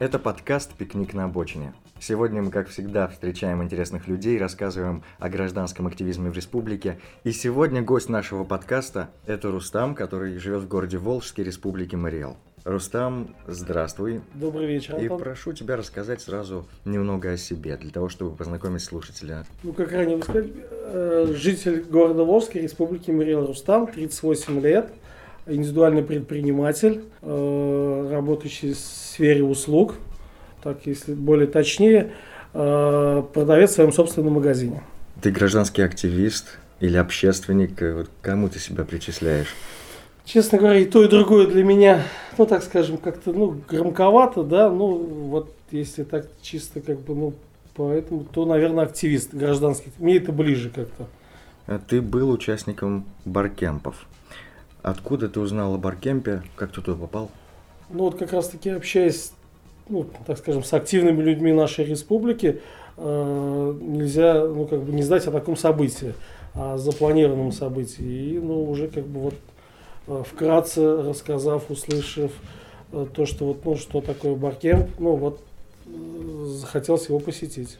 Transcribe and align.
Это 0.00 0.18
подкаст 0.18 0.72
«Пикник 0.72 1.12
на 1.12 1.24
обочине». 1.24 1.74
Сегодня 2.00 2.40
мы, 2.40 2.50
как 2.50 2.68
всегда, 2.68 3.06
встречаем 3.06 3.62
интересных 3.62 4.08
людей, 4.08 4.38
рассказываем 4.38 5.02
о 5.18 5.28
гражданском 5.28 5.86
активизме 5.86 6.30
в 6.30 6.34
республике. 6.34 6.98
И 7.22 7.32
сегодня 7.32 7.82
гость 7.82 8.08
нашего 8.08 8.44
подкаста– 8.44 9.10
это 9.26 9.50
Рустам, 9.50 9.94
который 9.94 10.38
живет 10.38 10.62
в 10.62 10.68
городе 10.68 10.96
Волжской 10.96 11.44
республике 11.44 11.98
Мариэл. 11.98 12.38
Рустам, 12.64 13.34
здравствуй. 13.46 14.22
Добрый 14.32 14.66
вечер, 14.66 14.94
Антон. 14.94 15.18
И 15.18 15.22
прошу 15.22 15.52
тебя 15.52 15.76
рассказать 15.76 16.22
сразу 16.22 16.66
немного 16.86 17.32
о 17.32 17.36
себе, 17.36 17.76
для 17.76 17.90
того, 17.90 18.08
чтобы 18.08 18.34
познакомить 18.34 18.82
слушателя. 18.82 19.44
Ну, 19.62 19.74
как 19.74 19.92
ранее 19.92 20.16
вы 20.16 20.22
сказали, 20.22 20.52
э, 20.70 21.34
житель 21.36 21.82
города 21.82 22.24
Волжской 22.24 22.62
республики 22.62 23.10
Мариэл 23.10 23.44
Рустам, 23.44 23.86
38 23.86 24.60
лет, 24.60 24.92
индивидуальный 25.50 26.02
предприниматель, 26.02 27.02
э, 27.22 28.08
работающий 28.10 28.74
в 28.74 28.78
сфере 28.78 29.44
услуг, 29.44 29.96
так 30.62 30.86
если 30.86 31.14
более 31.14 31.46
точнее, 31.46 32.12
э, 32.52 33.22
продавец 33.32 33.70
в 33.70 33.74
своем 33.74 33.92
собственном 33.92 34.34
магазине. 34.34 34.82
Ты 35.20 35.30
гражданский 35.30 35.82
активист 35.82 36.58
или 36.80 36.96
общественник? 36.96 37.80
Вот 37.80 38.10
кому 38.22 38.48
ты 38.48 38.58
себя 38.58 38.84
причисляешь? 38.84 39.54
Честно 40.24 40.58
говоря, 40.58 40.78
и 40.78 40.84
то, 40.84 41.02
и 41.02 41.08
другое 41.08 41.46
для 41.46 41.64
меня, 41.64 42.02
ну, 42.38 42.46
так 42.46 42.62
скажем, 42.62 42.98
как-то, 42.98 43.32
ну, 43.32 43.56
громковато, 43.68 44.44
да, 44.44 44.70
ну, 44.70 44.96
вот, 44.96 45.52
если 45.70 46.04
так 46.04 46.26
чисто, 46.40 46.80
как 46.80 47.00
бы, 47.00 47.14
ну, 47.14 47.34
поэтому, 47.74 48.24
то, 48.24 48.44
наверное, 48.44 48.84
активист 48.84 49.34
гражданский. 49.34 49.90
Мне 49.98 50.18
это 50.18 50.30
ближе 50.32 50.70
как-то. 50.70 51.06
А 51.66 51.78
ты 51.78 52.00
был 52.00 52.30
участником 52.30 53.06
баркемпов. 53.24 54.06
Откуда 54.82 55.28
ты 55.28 55.40
узнал 55.40 55.74
о 55.74 55.78
баркемпе? 55.78 56.42
Как 56.56 56.72
ты 56.72 56.80
туда 56.80 56.96
попал? 56.96 57.30
Ну, 57.90 58.04
вот 58.04 58.18
как 58.18 58.32
раз-таки 58.32 58.70
общаясь, 58.70 59.32
ну, 59.88 60.06
так 60.26 60.38
скажем, 60.38 60.62
с 60.62 60.72
активными 60.72 61.22
людьми 61.22 61.52
нашей 61.52 61.84
республики, 61.84 62.60
э, 62.96 63.78
нельзя, 63.80 64.44
ну, 64.44 64.66
как 64.66 64.82
бы 64.82 64.92
не 64.92 65.02
знать 65.02 65.26
о 65.26 65.32
таком 65.32 65.56
событии, 65.56 66.14
о 66.54 66.78
запланированном 66.78 67.52
событии. 67.52 68.04
И, 68.04 68.38
ну, 68.38 68.70
уже 68.70 68.88
как 68.88 69.04
бы 69.06 69.20
вот 69.20 69.34
Э, 70.10 70.24
вкратце 70.26 71.02
рассказав, 71.02 71.70
услышав 71.70 72.32
э, 72.92 73.06
то, 73.14 73.26
что 73.26 73.46
вот, 73.46 73.64
ну, 73.64 73.76
что 73.76 74.00
такое 74.00 74.34
баркемп, 74.34 74.88
ну 74.98 75.14
вот 75.14 75.40
э, 75.86 76.44
захотелось 76.46 77.08
его 77.08 77.20
посетить. 77.20 77.78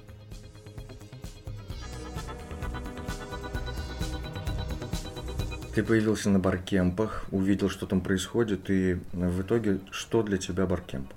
Ты 5.75 5.83
появился 5.85 6.31
на 6.31 6.39
баркемпах, 6.39 7.27
увидел, 7.31 7.71
что 7.71 7.87
там 7.87 8.01
происходит, 8.01 8.71
и 8.71 8.99
в 9.13 9.43
итоге 9.43 9.79
что 9.91 10.23
для 10.23 10.37
тебя 10.37 10.67
баркемп? 10.67 11.13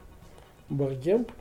Баркемп? 0.70 1.32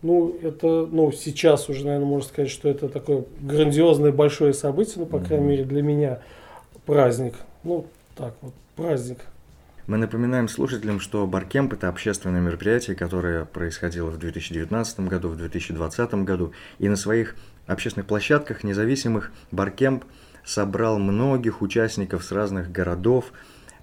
Ну, 0.00 0.36
это, 0.42 0.88
ну, 0.90 1.12
сейчас 1.12 1.68
уже, 1.68 1.84
наверное, 1.84 2.06
можно 2.06 2.28
сказать, 2.28 2.50
что 2.50 2.68
это 2.68 2.88
такое 2.88 3.24
грандиозное 3.40 4.10
большое 4.10 4.52
событие, 4.52 4.96
ну, 4.98 5.06
по 5.06 5.16
mm-hmm. 5.16 5.26
крайней 5.26 5.46
мере, 5.46 5.64
для 5.64 5.82
меня 5.82 6.20
праздник. 6.86 7.34
Ну, 7.62 7.86
так 8.16 8.34
вот, 8.40 8.52
праздник. 8.74 9.18
Мы 9.86 9.98
напоминаем 9.98 10.48
слушателям, 10.48 11.00
что 11.00 11.26
Баркемп– 11.26 11.72
это 11.74 11.88
общественное 11.88 12.40
мероприятие, 12.40 12.96
которое 12.96 13.44
происходило 13.44 14.10
в 14.10 14.18
2019 14.18 15.00
году, 15.00 15.28
в 15.28 15.36
2020 15.36 16.14
году. 16.14 16.52
И 16.78 16.88
на 16.88 16.96
своих 16.96 17.36
общественных 17.66 18.06
площадках 18.06 18.64
независимых 18.64 19.32
Баркемп 19.50 20.04
собрал 20.44 20.98
многих 20.98 21.62
участников 21.62 22.24
с 22.24 22.32
разных 22.32 22.70
городов 22.70 23.32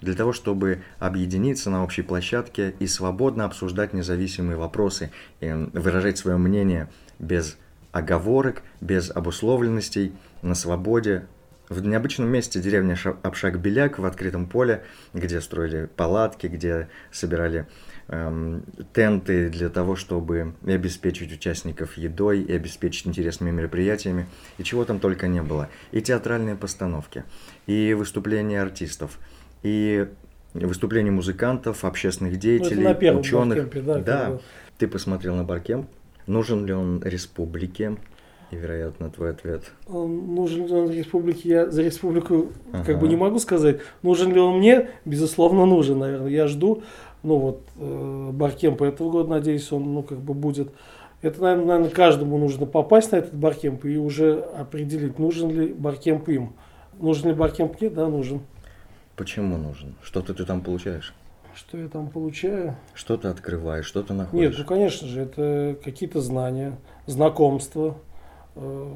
для 0.00 0.14
того, 0.14 0.32
чтобы 0.32 0.82
объединиться 0.98 1.70
на 1.70 1.84
общей 1.84 2.02
площадке 2.02 2.74
и 2.78 2.86
свободно 2.86 3.44
обсуждать 3.44 3.92
независимые 3.92 4.56
вопросы, 4.56 5.10
и 5.40 5.52
выражать 5.72 6.18
свое 6.18 6.36
мнение 6.36 6.88
без 7.18 7.58
оговорок, 7.92 8.62
без 8.80 9.10
обусловленностей, 9.10 10.12
на 10.42 10.54
свободе, 10.54 11.26
в 11.68 11.80
необычном 11.84 12.28
месте 12.28 12.60
деревня 12.60 12.96
Обшак-Беляк 13.22 13.98
в 13.98 14.04
открытом 14.04 14.46
поле, 14.46 14.82
где 15.14 15.40
строили 15.40 15.88
палатки, 15.94 16.48
где 16.48 16.88
собирали 17.12 17.66
тенты 18.92 19.48
для 19.50 19.68
того, 19.68 19.94
чтобы 19.94 20.54
обеспечить 20.66 21.32
участников 21.32 21.96
едой 21.96 22.42
и 22.42 22.52
обеспечить 22.52 23.06
интересными 23.06 23.52
мероприятиями, 23.52 24.26
и 24.58 24.64
чего 24.64 24.84
там 24.84 24.98
только 24.98 25.28
не 25.28 25.42
было. 25.42 25.68
И 25.92 26.00
театральные 26.00 26.56
постановки, 26.56 27.24
и 27.66 27.94
выступления 27.94 28.60
артистов, 28.60 29.18
и 29.62 30.08
выступления 30.54 31.12
музыкантов, 31.12 31.84
общественных 31.84 32.38
деятелей, 32.38 32.82
ну, 32.82 33.12
на 33.12 33.20
ученых. 33.20 33.58
Баркемпе, 33.58 33.80
да, 33.80 33.98
да. 33.98 34.38
Ты 34.78 34.88
посмотрел 34.88 35.36
на 35.36 35.44
Баркемп. 35.44 35.88
Нужен 36.26 36.66
ли 36.66 36.72
он 36.72 37.02
республике? 37.04 37.96
И, 38.50 38.56
вероятно, 38.56 39.10
твой 39.10 39.30
ответ. 39.30 39.70
Нужен 39.88 40.66
ли 40.66 40.72
он 40.72 40.90
республике? 40.90 41.48
Я 41.48 41.70
за 41.70 41.82
республику 41.82 42.50
ага. 42.72 42.84
как 42.84 42.98
бы 42.98 43.06
не 43.06 43.14
могу 43.14 43.38
сказать. 43.38 43.80
Нужен 44.02 44.32
ли 44.32 44.40
он 44.40 44.58
мне? 44.58 44.90
Безусловно, 45.04 45.66
нужен, 45.66 46.00
наверное. 46.00 46.30
Я 46.30 46.48
жду, 46.48 46.82
ну 47.22 47.38
вот, 47.38 47.62
э, 47.76 48.30
баркемпа 48.32 48.84
этого 48.84 49.10
года, 49.10 49.30
надеюсь, 49.30 49.70
он, 49.72 49.94
ну, 49.94 50.02
как 50.02 50.18
бы 50.18 50.34
будет. 50.34 50.72
Это, 51.22 51.42
наверное, 51.42 51.66
наверное, 51.66 51.90
каждому 51.90 52.38
нужно 52.38 52.66
попасть 52.66 53.12
на 53.12 53.16
этот 53.16 53.34
баркемп 53.34 53.84
и 53.84 53.98
уже 53.98 54.40
определить, 54.40 55.18
нужен 55.18 55.50
ли 55.50 55.72
баркемп 55.72 56.28
им. 56.30 56.52
Нужен 56.98 57.28
ли 57.28 57.34
баркемп 57.34 57.80
мне? 57.80 57.90
Да, 57.90 58.08
нужен. 58.08 58.40
Почему 59.16 59.56
нужен? 59.56 59.94
Что-то 60.02 60.32
ты 60.34 60.44
там 60.44 60.62
получаешь? 60.62 61.14
Что 61.54 61.78
я 61.78 61.88
там 61.88 62.08
получаю? 62.08 62.76
Что 62.94 63.16
ты 63.16 63.28
открываешь, 63.28 63.84
что 63.84 64.02
ты 64.02 64.14
находишь? 64.14 64.50
Нет, 64.50 64.58
ну, 64.58 64.64
конечно 64.64 65.06
же, 65.06 65.22
это 65.22 65.76
какие-то 65.82 66.20
знания, 66.20 66.78
знакомства, 67.06 67.96
Э, 68.56 68.94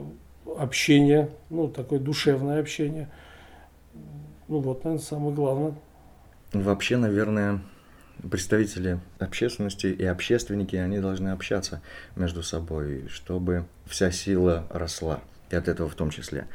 общение, 0.58 1.30
ну, 1.50 1.68
такое 1.68 1.98
душевное 1.98 2.60
общение. 2.60 3.08
Ну, 4.48 4.58
вот, 4.60 4.84
наверное, 4.84 5.02
самое 5.02 5.34
главное. 5.34 5.74
Вообще, 6.52 6.96
наверное, 6.96 7.60
представители 8.30 9.00
общественности 9.18 9.86
и 9.86 10.04
общественники, 10.04 10.76
они 10.76 10.98
должны 10.98 11.30
общаться 11.30 11.82
между 12.16 12.42
собой, 12.42 13.04
чтобы 13.08 13.64
вся 13.86 14.10
сила 14.10 14.66
росла, 14.70 15.20
и 15.50 15.56
от 15.56 15.68
этого 15.68 15.88
в 15.88 15.94
том 15.94 16.10
числе. 16.10 16.46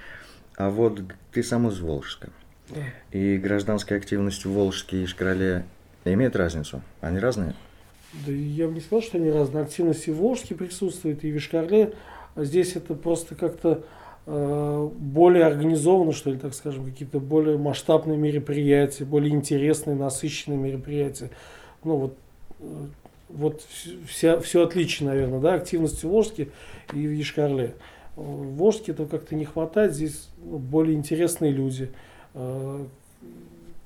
А 0.56 0.70
вот 0.70 1.02
ты 1.32 1.44
сам 1.44 1.68
из 1.68 1.80
Волжска. 1.80 2.30
И 3.12 3.38
гражданская 3.38 3.98
активность 3.98 4.46
в 4.46 4.52
Волжске 4.52 5.04
и 5.04 5.06
Шкроле 5.08 5.66
имеет 6.06 6.36
разницу? 6.36 6.82
Они 7.02 7.20
разные? 7.20 7.56
Да 8.26 8.32
я 8.32 8.68
бы 8.68 8.74
не 8.74 8.82
сказал, 8.82 9.02
что 9.02 9.18
они 9.18 9.32
разные. 9.32 9.64
Активность 9.64 10.08
и 10.08 10.12
в 10.12 10.18
Волжске 10.18 10.56
присутствует, 10.56 11.24
и 11.24 11.32
в 11.32 11.38
Ишкарле 11.38 11.94
а 12.36 12.46
здесь 12.46 12.76
это 12.76 12.94
просто 12.94 13.36
как-то 13.36 13.84
более 14.30 15.46
организовано, 15.46 16.12
что 16.12 16.30
ли, 16.30 16.38
так 16.38 16.54
скажем, 16.54 16.86
какие-то 16.86 17.20
более 17.20 17.58
масштабные 17.58 18.18
мероприятия, 18.18 19.04
более 19.04 19.34
интересные, 19.34 19.96
насыщенные 19.96 20.60
мероприятия. 20.60 21.32
Ну 21.84 21.96
вот, 21.96 22.18
э, 22.60 22.86
вот 23.30 23.64
вся, 24.08 24.40
все 24.40 24.64
отличие, 24.64 25.10
наверное, 25.10 25.40
да, 25.40 25.56
активности 25.56 26.06
в 26.06 26.10
Волжске 26.10 26.50
и 26.94 27.08
в 27.08 27.12
Ешкарле. 27.12 27.74
В 28.16 28.56
Волжске 28.56 28.92
этого 28.92 29.08
как-то 29.08 29.34
не 29.36 29.46
хватает, 29.46 29.96
здесь 29.96 30.30
ну, 30.44 30.60
более 30.60 30.96
интересные 30.96 31.52
люди, 31.52 31.90
э, 32.36 32.86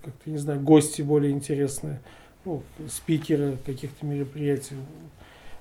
как-то, 0.04 0.30
не 0.30 0.40
знаю, 0.40 0.60
гости 0.60 1.02
более 1.02 1.32
интересные, 1.32 2.02
ну, 2.44 2.64
спикеры 2.90 3.58
каких-то 3.66 4.06
мероприятий. 4.06 4.76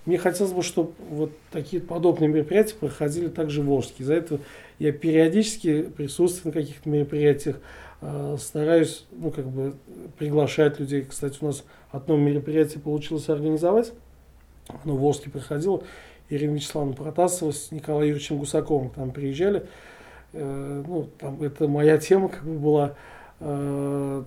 Мне 0.05 0.19
хотелось 0.19 0.53
бы, 0.53 0.63
чтобы 0.63 0.93
вот 1.11 1.31
такие 1.53 1.81
подобные 1.81 2.29
мероприятия 2.29 2.75
проходили 2.75 3.29
также 3.29 3.63
в 3.63 3.67
Волжске. 3.67 4.03
За 4.03 4.15
это 4.15 4.41
я 4.79 4.91
периодически 4.93 5.83
присутствую 5.83 6.53
на 6.53 6.61
каких-то 6.61 6.89
мероприятиях, 6.89 7.61
э, 8.01 8.37
стараюсь, 8.41 9.07
ну, 9.13 9.31
как 9.31 9.47
бы 9.47 9.75
приглашать 10.19 10.81
людей. 10.81 11.03
Кстати, 11.09 11.39
у 11.41 11.47
нас 11.47 11.65
одно 11.93 12.17
мероприятие 12.17 12.81
получилось 12.81 13.29
организовать. 13.29 13.93
Оно 14.85 14.97
в 14.97 14.99
Волжске 14.99 15.31
проходило. 15.31 15.85
Ирина 16.29 16.55
Вячеславовна 16.55 16.95
Протасова 16.95 17.53
с 17.53 17.71
Николаем 17.71 18.09
Юрьевичем 18.09 18.39
Гусаковым 18.39 18.91
там 18.91 19.13
приезжали. 19.13 19.67
Э, 20.33 20.83
ну, 20.87 21.09
там 21.19 21.41
это 21.43 21.69
моя 21.69 21.99
тема 21.99 22.29
как 22.29 22.43
бы 22.43 22.59
была 22.59 22.95
э, 23.39 24.25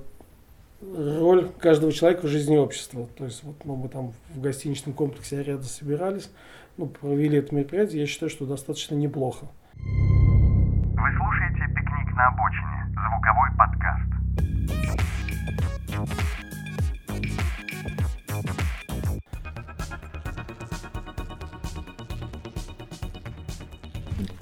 роль 0.93 1.49
каждого 1.59 1.91
человека 1.91 2.25
в 2.25 2.29
жизни 2.29 2.57
общества. 2.57 3.07
То 3.17 3.25
есть 3.25 3.43
вот 3.43 3.55
ну, 3.65 3.75
мы 3.75 3.89
там 3.89 4.13
в 4.33 4.41
гостиничном 4.41 4.93
комплексе 4.93 5.43
рядом 5.43 5.63
собирались, 5.63 6.29
ну, 6.77 6.87
провели 6.87 7.37
это 7.37 7.55
мероприятие, 7.55 8.01
я 8.01 8.07
считаю, 8.07 8.29
что 8.29 8.45
достаточно 8.45 8.95
неплохо. 8.95 9.47
Вы 9.73 11.11
слушаете 11.17 11.65
«Пикник 11.73 12.15
на 12.15 12.27
обочине»– 12.27 12.85
звуковой 12.89 13.49
подкаст. 13.57 14.15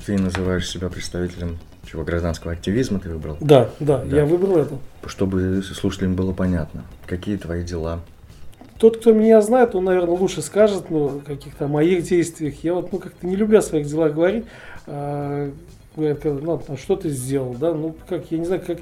Ты 0.05 0.17
называешь 0.17 0.69
себя 0.69 0.89
представителем 0.89 1.57
чего, 1.93 2.03
гражданского 2.03 2.53
активизма 2.53 2.99
ты 2.99 3.09
выбрал? 3.09 3.37
Да, 3.39 3.69
да, 3.79 4.03
да, 4.03 4.17
я 4.17 4.25
выбрал 4.25 4.57
это. 4.57 4.75
Чтобы 5.05 5.61
слушателям 5.63 6.15
было 6.15 6.33
понятно, 6.33 6.83
какие 7.05 7.37
твои 7.37 7.63
дела? 7.63 8.01
тот, 8.79 8.97
кто 8.97 9.13
меня 9.13 9.39
знает, 9.41 9.75
он, 9.75 9.85
наверное, 9.85 10.17
лучше 10.17 10.41
скажет, 10.41 10.89
ну, 10.89 11.21
каких-то 11.25 11.67
моих 11.67 12.03
действиях. 12.03 12.55
Я 12.63 12.73
вот, 12.73 12.91
ну, 12.91 12.99
как-то 12.99 13.25
не 13.25 13.37
люблю 13.37 13.59
о 13.59 13.61
своих 13.61 13.87
делах 13.87 14.13
говорить. 14.13 14.43
А, 14.87 15.49
говорят, 15.95 16.25
ну, 16.25 16.59
что 16.75 16.97
ты 16.97 17.07
сделал, 17.07 17.53
да, 17.53 17.73
ну, 17.73 17.95
как, 18.09 18.29
я 18.29 18.37
не 18.37 18.43
знаю, 18.43 18.61
как, 18.65 18.79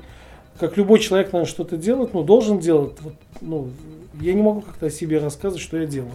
как 0.59 0.75
любой 0.75 0.97
человек, 0.97 1.31
наверное, 1.33 1.47
что-то 1.47 1.77
делает, 1.77 2.15
ну, 2.15 2.23
должен 2.23 2.57
делать. 2.57 2.93
Вот, 3.01 3.13
ну, 3.41 3.69
я 4.19 4.33
не 4.33 4.41
могу 4.41 4.61
как-то 4.61 4.87
о 4.87 4.89
себе 4.89 5.19
рассказывать, 5.19 5.61
что 5.61 5.77
я 5.77 5.85
делаю. 5.85 6.13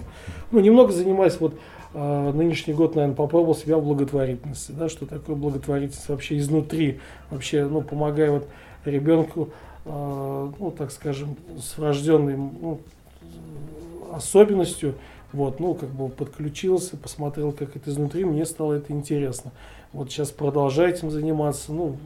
Ну, 0.51 0.59
немного 0.59 0.91
занимаюсь 0.91 1.37
вот 1.39 1.55
нынешний 1.99 2.75
год, 2.75 2.95
наверное, 2.95 3.17
попробовал 3.17 3.55
себя 3.55 3.79
в 3.79 3.85
благотворительности, 3.85 4.73
да, 4.73 4.89
что 4.89 5.07
такое 5.07 5.35
благотворительность 5.35 6.09
вообще 6.09 6.39
изнутри, 6.39 7.01
вообще, 7.31 7.65
ну, 7.65 7.81
помогая 7.81 8.31
вот 8.31 8.49
ребенку, 8.85 9.51
э, 9.85 10.53
ну, 10.59 10.71
так 10.77 10.91
скажем, 10.91 11.37
с 11.59 11.79
врожденной 11.79 12.37
ну, 12.37 12.81
особенностью, 14.13 14.95
вот, 15.33 15.61
ну, 15.61 15.75
как 15.75 15.89
бы 15.89 16.09
подключился, 16.09 16.97
посмотрел, 16.97 17.53
как 17.53 17.77
это 17.77 17.91
изнутри, 17.91 18.25
мне 18.25 18.45
стало 18.47 18.75
это 18.75 18.93
интересно. 18.93 19.53
Вот 19.93 20.11
сейчас 20.11 20.31
продолжаю 20.31 20.91
этим 20.91 21.11
заниматься, 21.11 21.73
ну, 21.73 21.97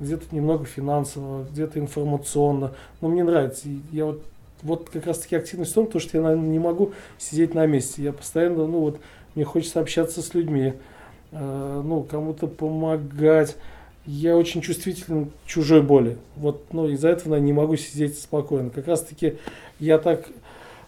где-то 0.00 0.34
немного 0.34 0.64
финансово, 0.64 1.44
где-то 1.44 1.78
информационно, 1.78 2.72
но 3.00 3.08
мне 3.08 3.24
нравится. 3.24 3.68
Я 3.92 4.06
вот, 4.06 4.22
вот 4.62 4.90
как 4.90 5.06
раз 5.06 5.18
таки 5.18 5.36
активность 5.36 5.72
в 5.72 5.74
том, 5.74 5.86
то, 5.86 5.98
что 5.98 6.18
я 6.18 6.24
наверное, 6.24 6.48
не 6.48 6.58
могу 6.58 6.92
сидеть 7.18 7.54
на 7.54 7.66
месте. 7.66 8.02
Я 8.02 8.12
постоянно, 8.12 8.66
ну 8.66 8.80
вот, 8.80 9.00
мне 9.36 9.44
хочется 9.44 9.80
общаться 9.80 10.22
с 10.22 10.34
людьми, 10.34 10.72
э, 11.30 11.82
ну, 11.84 12.02
кому-то 12.02 12.48
помогать, 12.48 13.56
я 14.06 14.36
очень 14.36 14.62
чувствителен 14.62 15.26
к 15.26 15.46
чужой 15.46 15.82
боли. 15.82 16.16
Вот, 16.36 16.64
ну, 16.72 16.88
из-за 16.88 17.10
этого 17.10 17.30
наверное, 17.30 17.46
не 17.46 17.52
могу 17.52 17.76
сидеть 17.76 18.18
спокойно. 18.18 18.70
Как 18.70 18.88
раз-таки 18.88 19.36
я 19.78 19.98
так, 19.98 20.26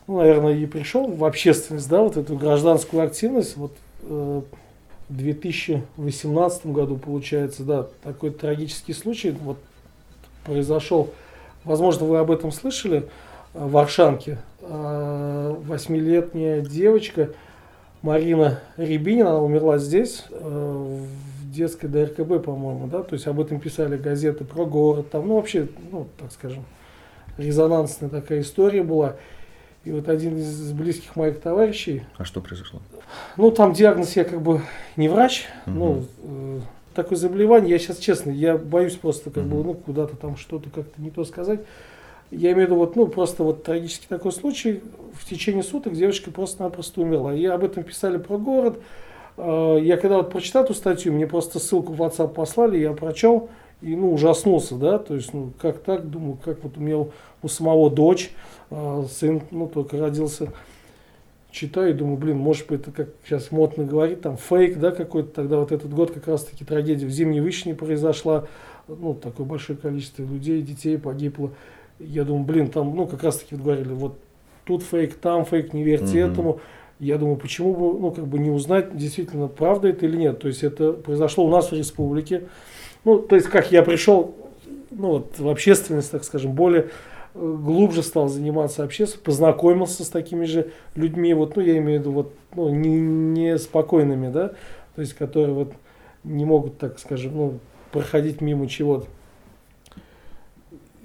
ну, 0.07 0.19
наверное, 0.19 0.55
и 0.55 0.65
пришел 0.65 1.09
в 1.09 1.25
общественность, 1.25 1.91
да, 1.91 2.03
вот 2.03 2.17
эту 2.17 2.37
гражданскую 2.37 3.05
активность. 3.05 3.59
Вот 3.59 3.73
э, 4.03 4.41
в 5.11 5.17
2018 5.17 6.67
году, 6.67 6.97
получается, 6.97 7.65
да, 7.65 7.87
такой 8.03 8.31
трагический 8.31 8.95
случай 8.95 9.37
вот 9.43 9.59
произошел. 10.45 11.11
Возможно, 11.65 12.07
вы 12.07 12.17
об 12.17 12.31
этом 12.31 12.51
слышали 12.51 13.11
э, 13.53 13.67
в 13.67 13.77
Аршанке. 13.77 14.39
Восьмилетняя 14.61 16.61
девочка 16.61 17.31
Марина 18.03 18.61
Рябинина, 18.77 19.31
она 19.31 19.41
умерла 19.41 19.79
здесь, 19.79 20.25
э, 20.31 21.05
детской 21.45 21.89
ДРКБ, 21.89 22.45
по-моему, 22.45 22.87
да, 22.87 23.03
то 23.03 23.15
есть 23.15 23.27
об 23.27 23.41
этом 23.41 23.59
писали 23.59 23.97
газеты 23.97 24.45
про 24.45 24.65
город, 24.65 25.11
там, 25.11 25.27
ну, 25.27 25.37
вообще, 25.37 25.69
ну, 25.91 26.07
так 26.19 26.31
скажем, 26.33 26.65
резонансная 27.37 28.09
такая 28.09 28.41
история 28.41 28.83
была. 28.83 29.17
И 29.85 29.93
вот 29.93 30.09
один 30.09 30.37
из 30.37 30.73
близких 30.73 31.17
моих 31.17 31.41
товарищей... 31.41 32.03
А 32.19 32.25
что 32.25 32.41
произошло? 32.41 32.81
Ну, 33.37 33.51
там 33.51 33.73
диагноз, 33.73 34.17
я 34.17 34.25
как 34.25 34.43
бы 34.43 34.61
не 34.97 35.09
врач, 35.09 35.47
угу. 35.67 35.75
ну, 35.75 36.05
э, 36.23 36.61
такое 36.95 37.17
заболевание, 37.17 37.71
я 37.71 37.79
сейчас 37.79 37.99
честно, 37.99 38.31
я 38.31 38.59
боюсь 38.59 38.97
просто 38.97 39.31
как 39.31 39.45
угу. 39.45 39.57
бы, 39.57 39.65
ну, 39.65 39.75
куда-то 39.75 40.17
там 40.17 40.37
что-то 40.37 40.69
как-то 40.71 41.01
не 41.01 41.11
то 41.11 41.25
сказать. 41.25 41.61
Я 42.31 42.53
имею 42.53 42.67
в 42.67 42.71
виду, 42.71 42.77
вот, 42.77 42.97
ну, 42.97 43.07
просто 43.07 43.43
вот 43.43 43.63
трагический 43.63 44.07
такой 44.09 44.33
случай, 44.33 44.83
в 45.15 45.29
течение 45.29 45.63
суток 45.63 45.95
девочка 45.95 46.31
просто-напросто 46.31 47.01
умерла. 47.01 47.35
И 47.35 47.45
об 47.47 47.65
этом 47.65 47.85
писали 47.85 48.19
про 48.19 48.39
город, 48.39 48.79
Э, 49.39 49.79
я 49.81 49.97
когда 49.97 50.17
вот 50.19 50.31
прочитал 50.31 50.65
эту 50.65 50.75
статью, 50.75 51.13
мне 51.13 51.27
просто 51.27 51.59
ссылку 51.61 51.93
в 51.93 52.03
WhatsApp 52.03 52.35
послали, 52.35 52.79
я 52.79 52.93
прочел 52.93 53.49
и 53.81 53.95
ну, 53.95 54.13
ужаснулся, 54.13 54.75
да, 54.75 54.99
то 54.99 55.15
есть, 55.15 55.33
ну, 55.33 55.53
как 55.61 55.79
так, 55.79 56.11
думаю, 56.11 56.37
как 56.45 56.65
вот 56.65 56.77
у 56.77 56.81
меня 56.81 57.07
у 57.43 57.49
самого 57.49 57.89
дочь, 57.91 58.33
э, 58.71 59.05
сын, 59.09 59.43
ну, 59.53 59.69
только 59.69 59.97
родился, 59.97 60.53
читаю 61.53 61.91
и 61.91 61.93
думаю, 61.93 62.17
блин, 62.17 62.39
может 62.39 62.67
быть, 62.67 62.81
это 62.81 62.91
как 62.91 63.09
сейчас 63.25 63.53
модно 63.53 63.85
говорить, 63.85 64.21
там, 64.21 64.37
фейк, 64.37 64.79
да, 64.79 64.91
какой-то, 64.91 65.29
тогда 65.33 65.59
вот 65.59 65.71
этот 65.71 65.95
год 65.95 66.11
как 66.11 66.27
раз-таки 66.27 66.65
трагедия 66.65 67.07
в 67.07 67.11
Зимней 67.11 67.41
Вышине 67.41 67.77
произошла, 67.77 68.49
ну, 68.89 69.15
такое 69.15 69.47
большое 69.47 69.79
количество 69.79 70.23
людей, 70.23 70.61
детей 70.63 70.99
погибло, 70.99 71.53
я 71.99 72.25
думаю, 72.25 72.45
блин, 72.45 72.69
там, 72.69 72.95
ну, 72.95 73.07
как 73.07 73.23
раз-таки 73.23 73.55
вот 73.55 73.65
говорили, 73.65 73.93
вот 73.93 74.19
тут 74.65 74.83
фейк, 74.83 75.15
там 75.15 75.45
фейк, 75.45 75.73
не 75.73 75.83
верьте 75.83 76.19
mm-hmm. 76.19 76.33
этому, 76.33 76.61
я 77.01 77.17
думаю, 77.17 77.37
почему 77.37 77.75
бы, 77.75 77.99
ну, 77.99 78.11
как 78.11 78.27
бы 78.27 78.39
не 78.39 78.51
узнать, 78.51 78.97
действительно, 78.97 79.49
правда 79.49 79.89
это 79.89 80.07
или 80.07 80.17
нет. 80.17 80.41
То 80.41 80.49
есть 80.49 80.65
это 80.65 80.93
произошло 80.93 81.47
у 81.47 81.51
нас 81.51 81.71
в 81.71 81.75
республике. 81.75 82.45
Ну, 83.05 83.19
то 83.19 83.37
есть 83.37 83.49
как 83.49 83.71
я 83.71 83.83
пришел, 83.83 84.35
ну, 84.91 85.09
вот, 85.09 85.39
в 85.39 85.49
общественность, 85.49 86.11
так 86.11 86.25
скажем, 86.25 86.53
более 86.53 86.91
э, 87.35 87.57
глубже 87.63 88.03
стал 88.03 88.29
заниматься 88.29 88.83
общественностью, 88.83 89.25
познакомился 89.25 90.05
с 90.05 90.09
такими 90.09 90.45
же 90.45 90.73
людьми, 90.97 91.33
вот, 91.35 91.55
ну, 91.57 91.63
я 91.63 91.79
имею 91.79 92.01
в 92.01 92.03
виду, 92.03 92.13
вот, 92.13 92.33
ну, 92.55 92.69
не, 92.71 92.99
не 92.99 93.59
спокойными, 93.59 94.31
да, 94.31 94.53
то 94.97 95.01
есть, 95.01 95.15
которые 95.15 95.55
вот 95.55 95.73
не 96.25 96.45
могут, 96.45 96.79
так 96.79 96.99
скажем, 96.99 97.37
ну, 97.37 97.59
проходить 97.93 98.41
мимо 98.41 98.67
чего-то. 98.67 99.07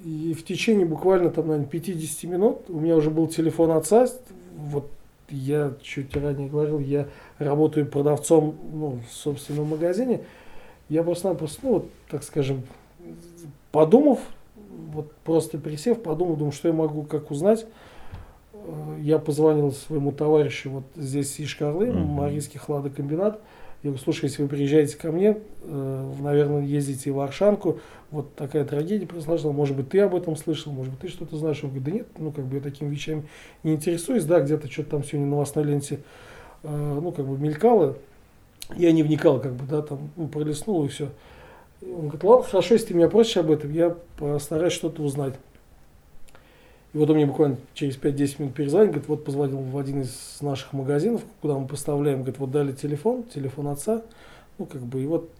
И 0.03 0.33
в 0.33 0.43
течение 0.43 0.85
буквально 0.85 1.29
там, 1.29 1.47
наверное, 1.47 1.69
50 1.69 2.29
минут 2.29 2.61
у 2.67 2.79
меня 2.79 2.95
уже 2.97 3.09
был 3.09 3.27
телефон 3.27 3.71
отца, 3.71 4.07
вот 4.55 4.89
я 5.29 5.73
чуть 5.81 6.15
ранее 6.15 6.49
говорил, 6.49 6.79
я 6.79 7.07
работаю 7.39 7.85
продавцом 7.85 8.55
ну, 8.71 8.99
в 9.09 9.13
собственном 9.13 9.69
магазине. 9.69 10.21
Я 10.89 11.03
просто-напросто, 11.03 11.59
ну, 11.63 11.73
вот, 11.73 11.89
так 12.09 12.23
скажем, 12.23 12.63
подумав, 13.71 14.19
вот 14.91 15.11
просто 15.23 15.57
присев, 15.57 16.01
подумал, 16.01 16.35
думаю, 16.35 16.51
что 16.51 16.67
я 16.67 16.73
могу 16.73 17.03
как 17.03 17.31
узнать. 17.31 17.65
Э, 18.53 18.97
я 18.99 19.17
позвонил 19.19 19.71
своему 19.71 20.11
товарищу 20.11 20.69
вот 20.69 20.83
здесь 20.95 21.39
из 21.39 21.47
Шкарлы, 21.47 21.87
mm-hmm. 21.87 22.05
Марийский 22.05 22.59
хладокомбинат. 22.59 23.39
Я 23.83 23.89
говорю, 23.89 24.01
слушай, 24.01 24.25
если 24.25 24.41
вы 24.41 24.47
приезжаете 24.47 24.97
ко 24.97 25.11
мне, 25.11 25.39
э, 25.61 26.13
наверное, 26.21 26.61
ездите 26.61 27.11
в 27.11 27.19
Аршанку, 27.19 27.79
вот 28.11 28.33
такая 28.33 28.63
трагедия 28.63 29.05
произошла, 29.05 29.51
может 29.51 29.75
быть, 29.75 29.89
ты 29.89 29.99
об 29.99 30.15
этом 30.15 30.37
слышал, 30.37 30.71
может 30.71 30.93
быть, 30.93 31.01
ты 31.01 31.07
что-то 31.09 31.35
знаешь. 31.35 31.61
Он 31.63 31.69
говорит, 31.69 31.83
да 31.83 31.91
нет, 31.91 32.07
ну, 32.17 32.31
как 32.31 32.45
бы 32.45 32.55
я 32.55 32.61
такими 32.61 32.89
вещами 32.89 33.23
не 33.63 33.73
интересуюсь, 33.73 34.23
да, 34.23 34.39
где-то 34.39 34.71
что-то 34.71 34.91
там 34.91 35.03
сегодня 35.03 35.25
на 35.25 35.31
новостной 35.31 35.65
ленте, 35.65 35.99
э, 36.63 36.99
ну, 37.01 37.11
как 37.11 37.27
бы 37.27 37.37
мелькало, 37.37 37.97
я 38.77 38.93
не 38.93 39.03
вникал, 39.03 39.41
как 39.41 39.53
бы, 39.53 39.65
да, 39.69 39.81
там, 39.81 40.11
ну, 40.15 40.29
пролистнул 40.29 40.85
и 40.85 40.87
все. 40.87 41.09
Он 41.81 42.03
говорит, 42.03 42.23
ладно, 42.23 42.45
хорошо, 42.45 42.75
если 42.75 42.87
ты 42.87 42.93
меня 42.93 43.09
просишь 43.09 43.35
об 43.35 43.51
этом, 43.51 43.69
я 43.73 43.97
постараюсь 44.17 44.71
что-то 44.71 45.03
узнать. 45.03 45.33
И 46.93 46.97
вот 46.97 47.09
он 47.09 47.15
мне 47.15 47.25
буквально 47.25 47.57
через 47.73 47.97
5-10 47.97 48.35
минут 48.39 48.53
перезвонил, 48.53 48.91
говорит, 48.91 49.09
вот 49.09 49.25
позвонил 49.25 49.57
в 49.57 49.77
один 49.77 50.01
из 50.01 50.37
наших 50.41 50.73
магазинов, 50.73 51.21
куда 51.41 51.57
мы 51.57 51.67
поставляем, 51.67 52.19
говорит, 52.19 52.39
вот 52.39 52.51
дали 52.51 52.71
телефон, 52.71 53.23
телефон 53.23 53.67
отца, 53.69 54.03
ну, 54.59 54.67
как 54.67 54.81
бы, 54.81 55.01
и 55.01 55.07
вот, 55.07 55.31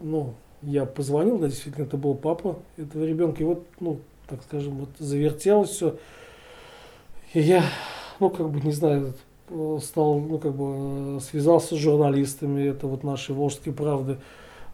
ну, 0.00 0.34
я 0.62 0.84
позвонил, 0.86 1.38
да, 1.38 1.46
действительно, 1.46 1.84
это 1.84 1.96
был 1.96 2.16
папа 2.16 2.58
этого 2.76 3.04
ребенка, 3.04 3.42
и 3.42 3.46
вот, 3.46 3.64
ну, 3.78 4.00
так 4.26 4.42
скажем, 4.42 4.74
вот 4.78 4.88
завертелось 4.98 5.70
все. 5.70 5.96
И 7.32 7.40
я, 7.40 7.62
ну, 8.18 8.28
как 8.30 8.50
бы, 8.50 8.60
не 8.60 8.72
знаю, 8.72 9.14
стал, 9.80 10.18
ну, 10.18 10.38
как 10.38 10.54
бы, 10.56 11.20
связался 11.20 11.76
с 11.76 11.78
журналистами, 11.78 12.62
это 12.62 12.88
вот 12.88 13.04
наши 13.04 13.32
Волжские 13.32 13.72
правды, 13.72 14.18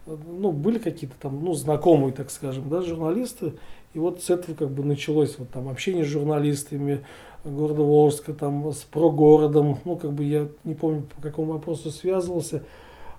ну, 0.07 0.51
были 0.51 0.79
какие-то 0.79 1.15
там, 1.19 1.43
ну, 1.43 1.53
знакомые, 1.53 2.13
так 2.13 2.31
скажем, 2.31 2.67
да, 2.67 2.81
журналисты, 2.81 3.53
и 3.95 3.99
вот 3.99 4.21
с 4.21 4.29
этого 4.29 4.55
как 4.55 4.69
бы 4.71 4.83
началось 4.83 5.35
вот 5.37 5.49
там 5.51 5.69
общение 5.69 6.03
с 6.03 6.09
журналистами 6.09 7.05
города 7.45 7.81
Волжска, 7.81 8.33
там 8.33 8.69
с 8.73 8.79
прогородом, 8.79 9.79
ну 9.85 9.95
как 9.95 10.11
бы 10.11 10.25
я 10.25 10.49
не 10.65 10.75
помню 10.75 11.03
по 11.03 11.21
какому 11.21 11.53
вопросу 11.53 11.91
связывался, 11.91 12.63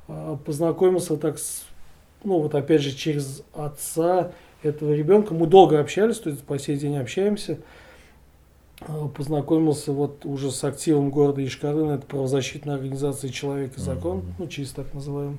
а, 0.06 0.36
познакомился 0.36 1.16
так 1.16 1.38
с, 1.38 1.64
ну 2.24 2.40
вот 2.40 2.54
опять 2.54 2.82
же 2.82 2.94
через 2.94 3.42
отца 3.54 4.32
этого 4.62 4.92
ребенка, 4.92 5.32
мы 5.32 5.46
долго 5.46 5.80
общались, 5.80 6.18
то 6.18 6.28
есть 6.28 6.42
по 6.42 6.58
сей 6.58 6.76
день 6.76 6.98
общаемся, 6.98 7.58
а, 8.82 9.08
познакомился 9.08 9.92
вот 9.92 10.26
уже 10.26 10.50
с 10.50 10.62
активом 10.62 11.08
города 11.08 11.42
Ишкарына, 11.42 11.92
это 11.92 12.06
правозащитная 12.06 12.74
организация 12.74 13.30
«Человек 13.30 13.78
и 13.78 13.80
закон», 13.80 14.18
mm-hmm. 14.18 14.32
ну 14.40 14.46
чисто 14.48 14.82
так 14.82 14.92
называем, 14.92 15.38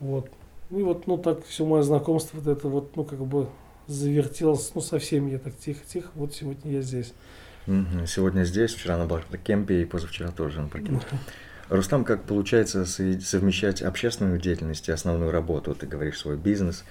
вот. 0.00 0.28
И 0.70 0.82
вот, 0.82 1.06
ну 1.06 1.16
так 1.16 1.46
все 1.46 1.64
мое 1.64 1.80
знакомство, 1.80 2.36
вот 2.36 2.46
это 2.46 2.68
вот, 2.68 2.94
ну 2.94 3.04
как 3.04 3.24
бы 3.24 3.48
завертелось, 3.90 4.70
ну, 4.74 4.80
совсем 4.80 5.26
я 5.26 5.38
так 5.38 5.56
тихо-тихо, 5.56 6.08
вот 6.14 6.34
сегодня 6.34 6.72
я 6.72 6.82
здесь. 6.82 7.12
Сегодня 8.06 8.44
здесь, 8.44 8.72
вчера 8.72 8.96
на 8.96 9.06
Баркемпе 9.06 9.82
и 9.82 9.84
позавчера 9.84 10.30
тоже 10.30 10.60
на 10.60 10.68
Баркемпе. 10.68 11.06
Рустам, 11.68 12.04
как 12.04 12.24
получается 12.24 12.84
совмещать 12.84 13.80
общественную 13.80 14.40
деятельность 14.40 14.88
и 14.88 14.92
основную 14.92 15.30
работу? 15.30 15.74
Ты 15.74 15.86
говоришь 15.86 16.18
свой 16.18 16.36
бизнес, 16.36 16.84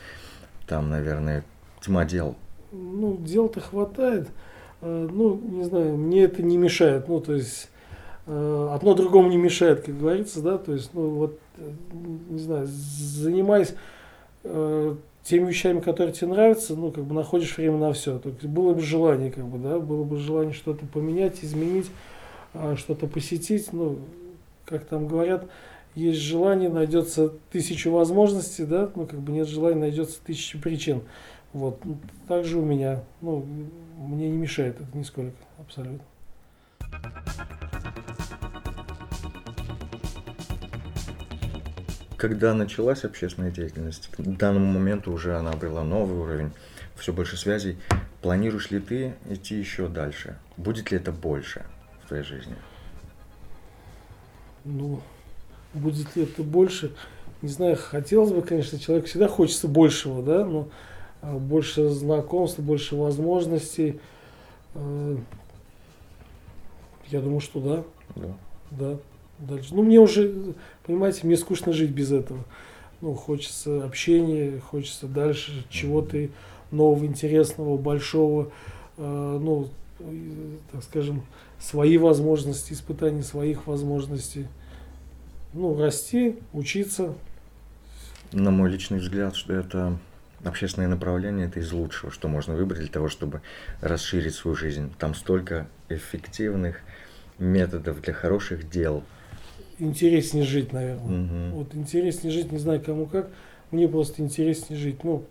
там, 0.68 0.89
наверное, 0.89 1.44
тьма 1.82 2.06
дел. 2.06 2.38
Ну, 2.72 3.18
дел-то 3.18 3.60
хватает. 3.60 4.29
Э, 4.82 5.08
ну, 5.12 5.36
не 5.36 5.65
знаю, 5.65 5.98
мне 5.98 6.24
это 6.24 6.41
не 6.44 6.58
мешает. 6.58 7.10
Ну, 7.10 7.20
то 7.20 7.34
есть, 7.34 7.70
э, 8.25 8.70
одно 8.74 8.94
другому 8.94 9.29
не 9.29 9.38
мешает, 9.38 9.82
как 9.82 9.98
говорится, 10.00 10.41
да, 10.41 10.58
то 10.58 10.72
есть, 10.72 10.91
ну, 10.94 11.10
вот, 11.10 11.39
э, 11.58 11.72
не 12.29 12.39
знаю, 12.39 12.68
занимаясь 12.68 13.74
теми 15.24 15.50
вещами, 15.50 15.80
которые 15.80 16.14
тебе 16.14 16.28
нравятся, 16.28 16.76
ну, 16.76 16.92
как 16.92 17.04
бы 17.04 17.14
находишь 17.14 17.58
время 17.58 17.78
на 17.78 17.94
все. 17.94 18.20
То 18.20 18.30
есть 18.30 18.46
было 18.46 18.74
бы 18.74 18.82
желание, 18.82 19.32
как 19.32 19.46
бы, 19.46 19.58
да, 19.58 19.80
было 19.80 20.04
бы 20.04 20.18
желание 20.18 20.54
что-то 20.54 20.86
поменять, 20.86 21.44
изменить. 21.44 21.90
а, 22.54 22.76
что-то 22.76 23.08
посетить, 23.08 23.72
ну, 23.74 24.00
как 24.66 24.86
там 24.86 25.08
говорят, 25.08 25.46
есть 25.96 26.20
желание, 26.20 26.70
найдется 26.70 27.34
тысяча 27.52 27.90
возможностей, 27.90 28.66
да, 28.66 28.90
ну, 28.96 29.06
как 29.06 29.20
бы 29.20 29.32
нет 29.32 29.48
желания, 29.48 29.80
найдется 29.80 30.20
тысяча 30.24 30.58
причин. 30.58 31.02
Вот. 31.54 31.84
Ну, 31.84 31.98
также 32.28 32.60
у 32.60 32.66
меня, 32.66 33.04
ну, 33.22 33.46
мне 33.98 34.30
не 34.30 34.38
мешает 34.38 34.80
это 34.80 34.98
нисколько, 34.98 35.36
абсолютно. 35.58 36.02
Когда 42.20 42.54
началась 42.54 43.06
общественная 43.06 43.50
деятельность, 43.50 44.10
к 44.10 44.20
данному 44.20 44.74
моменту 44.74 45.14
уже 45.14 45.38
она 45.38 45.52
обрела 45.52 45.86
новый 45.86 46.18
уровень, 46.18 46.52
все 46.98 47.14
больше 47.14 47.38
связей. 47.38 47.78
Планируешь 48.22 48.72
ли 48.72 48.82
ты 48.82 49.16
идти 49.30 49.56
еще 49.58 49.88
дальше? 49.88 50.38
Будет 50.58 50.92
ли 50.92 50.98
это 50.98 51.14
больше 51.14 51.66
в 52.04 52.10
твоей 52.10 52.24
жизни? 52.24 52.58
Ну, 54.66 55.00
будет 55.74 56.14
ли 56.18 56.24
это 56.24 56.44
больше? 56.44 56.94
Не 57.42 57.48
знаю, 57.48 57.78
хотелось 57.78 58.34
бы, 58.34 58.42
конечно, 58.42 58.78
человек 58.78 59.06
всегда 59.06 59.30
хочется 59.30 59.70
большего, 59.70 60.22
да, 60.22 60.44
но 60.44 60.68
а, 61.22 61.38
больше 61.38 61.88
знакомств, 61.88 62.60
больше 62.60 62.98
возможностей. 62.98 64.02
Э, 64.74 65.16
я 67.08 67.22
думаю, 67.22 67.40
что 67.40 67.62
да. 67.62 67.84
Да. 68.22 68.38
Да. 68.72 69.00
Дальше. 69.39 69.74
Ну, 69.74 69.84
мне 69.84 70.00
уже, 70.00 70.53
понимаете, 70.86 71.22
мне 71.24 71.38
скучно 71.38 71.72
жить 71.74 71.91
без 71.91 72.12
этого. 72.12 72.43
Ну, 73.01 73.13
хочется 73.13 73.84
общения, 73.86 74.60
хочется 74.60 75.08
дальше 75.08 75.65
чего-то 75.69 76.27
нового, 76.72 77.05
интересного, 77.05 77.77
большого. 77.77 78.51
Э, 78.98 79.39
ну, 79.41 79.69
так 80.72 80.84
скажем, 80.84 81.24
свои 81.60 81.98
возможности, 81.98 82.74
испытания 82.74 83.24
своих 83.24 83.67
возможностей. 83.67 84.48
Ну, 85.53 85.77
расти, 85.77 86.38
учиться. 86.53 87.13
На 88.31 88.51
мой 88.51 88.69
личный 88.69 89.00
взгляд, 89.00 89.36
что 89.36 89.53
это 89.53 89.98
общественное 90.43 90.88
направление 90.88 91.48
это 91.48 91.60
из 91.60 91.72
лучшего, 91.72 92.12
что 92.12 92.27
можно 92.27 92.55
выбрать 92.55 92.81
для 92.81 92.89
того, 92.89 93.10
чтобы 93.10 93.41
расширить 93.81 94.36
свою 94.36 94.55
жизнь. 94.55 94.91
Там 95.00 95.15
столько 95.15 95.67
эффективных 95.89 96.81
методов 97.39 98.01
для 98.01 98.13
хороших 98.13 98.69
дел. 98.69 99.03
Интереснее 99.79 100.43
жить, 100.43 100.74
наверное. 100.74 101.24
Угу. 101.24 101.57
Вот 101.57 101.75
интереснее 101.75 102.31
жить, 102.31 102.51
не 102.51 102.57
знаю 102.57 102.81
кому 102.81 103.05
как. 103.05 103.29
Мне 103.71 103.88
просто 103.88 104.21
интереснее 104.21 104.79
жить. 104.79 105.03
Ну, 105.03 105.24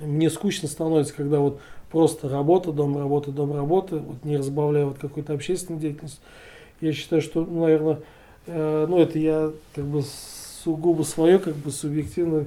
мне 0.00 0.30
скучно 0.30 0.68
становится, 0.68 1.14
когда 1.14 1.40
вот 1.40 1.60
просто 1.90 2.28
работа, 2.28 2.72
дом, 2.72 2.96
работа, 2.96 3.30
дом, 3.30 3.54
работа, 3.54 3.96
вот 3.98 4.24
не 4.24 4.36
разбавляя 4.36 4.86
вот 4.86 4.98
какой-то 4.98 5.32
общественной 5.32 5.78
деятельности. 5.78 6.20
Я 6.80 6.92
считаю, 6.92 7.22
что, 7.22 7.44
ну, 7.44 7.62
наверное, 7.62 8.00
э, 8.46 8.86
ну, 8.88 8.98
это 8.98 9.18
я 9.18 9.52
как 9.74 9.84
бы 9.84 10.02
сугубо 10.62 11.02
свое, 11.02 11.38
как 11.38 11.54
бы 11.56 11.70
субъективно 11.70 12.46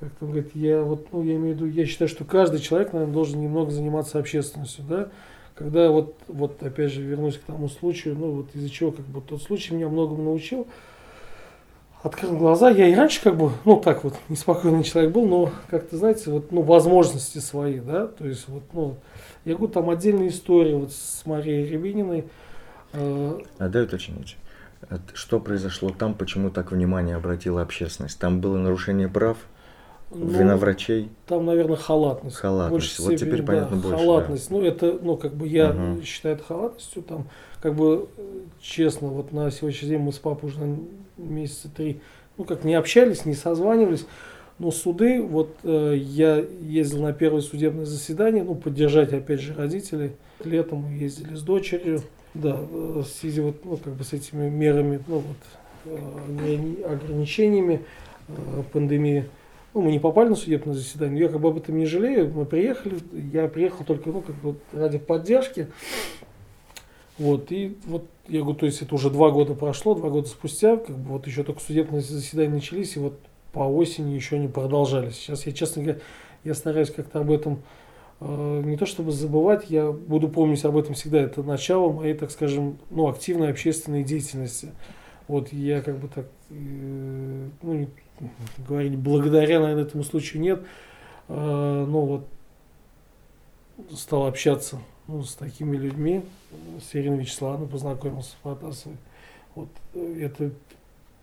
как 0.00 0.12
там 0.14 0.30
говорит, 0.30 0.50
я 0.54 0.82
вот, 0.82 1.06
ну, 1.12 1.22
я 1.22 1.36
имею 1.36 1.54
в 1.54 1.60
виду, 1.60 1.66
я 1.66 1.86
считаю, 1.86 2.08
что 2.08 2.24
каждый 2.24 2.60
человек, 2.60 2.92
наверное, 2.92 3.14
должен 3.14 3.40
немного 3.40 3.70
заниматься 3.70 4.18
общественностью, 4.18 4.84
да, 4.88 5.08
когда 5.54 5.90
вот, 5.90 6.16
вот 6.28 6.62
опять 6.62 6.92
же 6.92 7.02
вернусь 7.02 7.38
к 7.38 7.42
тому 7.42 7.68
случаю, 7.68 8.16
ну 8.18 8.30
вот 8.32 8.54
из-за 8.54 8.70
чего 8.70 8.92
как 8.92 9.04
бы 9.06 9.20
тот 9.20 9.42
случай 9.42 9.74
меня 9.74 9.88
многому 9.88 10.24
научил, 10.24 10.66
открыл 12.02 12.36
глаза, 12.36 12.70
я 12.70 12.88
и 12.88 12.94
раньше 12.94 13.22
как 13.22 13.36
бы, 13.36 13.52
ну 13.64 13.80
так 13.80 14.04
вот, 14.04 14.14
неспокойный 14.28 14.84
человек 14.84 15.12
был, 15.12 15.26
но 15.26 15.50
как-то, 15.68 15.96
знаете, 15.96 16.30
вот, 16.30 16.52
ну, 16.52 16.62
возможности 16.62 17.38
свои, 17.38 17.80
да, 17.80 18.06
то 18.06 18.26
есть 18.26 18.48
вот, 18.48 18.62
ну, 18.72 18.96
я 19.44 19.54
говорю, 19.54 19.72
там 19.72 19.90
отдельная 19.90 20.28
история 20.28 20.76
вот 20.76 20.92
с 20.92 21.24
Марией 21.24 21.66
Рябининой. 21.66 22.24
Э... 22.92 23.38
А 23.58 23.68
дай 23.68 23.84
уточнить. 23.84 24.36
Что 25.14 25.40
произошло 25.40 25.90
там, 25.90 26.14
почему 26.14 26.50
так 26.50 26.72
внимание 26.72 27.16
обратила 27.16 27.62
общественность? 27.62 28.18
Там 28.18 28.40
было 28.40 28.58
нарушение 28.58 29.08
прав? 29.08 29.38
Ну, 30.14 30.26
Вина 30.26 30.56
врачей? 30.56 31.08
Там, 31.26 31.44
наверное, 31.44 31.76
халатность. 31.76 32.36
Халатность. 32.36 32.98
Вот 33.00 33.16
теперь 33.16 33.42
да, 33.42 33.46
понятно 33.46 33.76
больше. 33.76 33.98
Халатность. 33.98 34.48
Да. 34.48 34.56
Ну, 34.56 34.62
это, 34.62 34.98
ну, 35.02 35.16
как 35.16 35.34
бы 35.34 35.46
я 35.48 35.70
угу. 35.70 36.02
считаю 36.02 36.36
это 36.36 36.44
халатностью. 36.44 37.02
Там, 37.02 37.26
как 37.60 37.74
бы, 37.74 38.08
честно, 38.60 39.08
вот 39.08 39.32
на 39.32 39.50
сегодняшний 39.50 39.90
день 39.90 39.98
мы 39.98 40.12
с 40.12 40.18
папой 40.18 40.50
уже 40.50 40.58
месяца 41.16 41.68
три, 41.68 42.00
ну, 42.36 42.44
как 42.44 42.64
не 42.64 42.74
общались, 42.74 43.24
не 43.24 43.34
созванивались. 43.34 44.06
Но 44.58 44.70
суды, 44.70 45.20
вот 45.20 45.56
э, 45.64 45.94
я 45.96 46.36
ездил 46.36 47.02
на 47.02 47.12
первое 47.12 47.40
судебное 47.40 47.86
заседание, 47.86 48.44
ну, 48.44 48.54
поддержать, 48.54 49.12
опять 49.12 49.40
же, 49.40 49.52
родителей. 49.54 50.12
Летом 50.44 50.78
мы 50.78 50.96
ездили 50.96 51.34
с 51.34 51.42
дочерью. 51.42 52.02
Да, 52.34 52.50
э, 52.50 53.02
в 53.02 53.04
связи 53.04 53.40
вот, 53.40 53.64
ну, 53.64 53.76
как 53.76 53.94
бы 53.94 54.04
с 54.04 54.12
этими 54.12 54.48
мерами, 54.48 55.00
ну, 55.08 55.22
вот, 55.26 55.36
э, 55.86 56.84
ограничениями 56.86 57.84
э, 58.28 58.62
пандемии. 58.72 59.26
Ну, 59.74 59.82
мы 59.82 59.90
не 59.90 59.98
попали 59.98 60.28
на 60.28 60.36
судебное 60.36 60.74
заседание, 60.74 61.24
я 61.24 61.28
как 61.28 61.40
бы 61.40 61.48
об 61.48 61.56
этом 61.56 61.76
не 61.76 61.84
жалею. 61.84 62.32
Мы 62.32 62.46
приехали, 62.46 62.96
я 63.32 63.48
приехал 63.48 63.84
только 63.84 64.08
ну, 64.10 64.22
как 64.22 64.36
бы 64.36 64.54
ради 64.72 64.98
поддержки. 64.98 65.66
Вот, 67.18 67.50
и 67.50 67.76
вот 67.84 68.06
я 68.28 68.40
говорю, 68.40 68.56
то 68.56 68.66
есть 68.66 68.82
это 68.82 68.94
уже 68.94 69.10
два 69.10 69.30
года 69.30 69.54
прошло, 69.54 69.94
два 69.94 70.10
года 70.10 70.28
спустя, 70.28 70.76
как 70.76 70.96
бы 70.96 71.12
вот 71.12 71.26
еще 71.26 71.42
только 71.42 71.60
судебные 71.60 72.00
заседания 72.00 72.54
начались, 72.54 72.96
и 72.96 73.00
вот 73.00 73.18
по 73.52 73.60
осени 73.60 74.14
еще 74.14 74.38
не 74.38 74.48
продолжались. 74.48 75.16
Сейчас 75.16 75.46
я, 75.46 75.52
честно 75.52 75.82
говоря, 75.82 76.00
я 76.44 76.54
стараюсь 76.54 76.90
как-то 76.90 77.20
об 77.20 77.30
этом 77.30 77.62
э, 78.20 78.62
не 78.64 78.76
то 78.76 78.86
чтобы 78.86 79.12
забывать, 79.12 79.70
я 79.70 79.90
буду 79.90 80.28
помнить 80.28 80.64
об 80.64 80.76
этом 80.76 80.94
всегда. 80.94 81.20
Это 81.20 81.42
начало 81.42 81.92
моей, 81.92 82.14
так 82.14 82.30
скажем, 82.30 82.78
ну, 82.90 83.08
активной 83.08 83.50
общественной 83.50 84.02
деятельности. 84.02 84.70
Вот 85.28 85.52
я 85.52 85.82
как 85.82 85.98
бы 85.98 86.08
так, 86.08 86.26
э, 86.50 87.48
ну, 87.62 87.86
говорить 88.58 88.96
благодаря, 88.96 89.60
наверное, 89.60 89.84
этому 89.84 90.04
случаю 90.04 90.42
нет. 90.42 90.62
А, 91.28 91.84
но 91.86 92.00
вот 92.02 92.28
стал 93.92 94.26
общаться 94.26 94.78
ну, 95.06 95.22
с 95.22 95.34
такими 95.34 95.76
людьми, 95.76 96.22
с 96.80 96.94
Ириной 96.94 97.18
Вячеславовной 97.18 97.68
познакомился 97.68 98.30
с 98.30 98.36
Протасовой. 98.42 98.96
Вот 99.54 99.68
это 99.94 100.50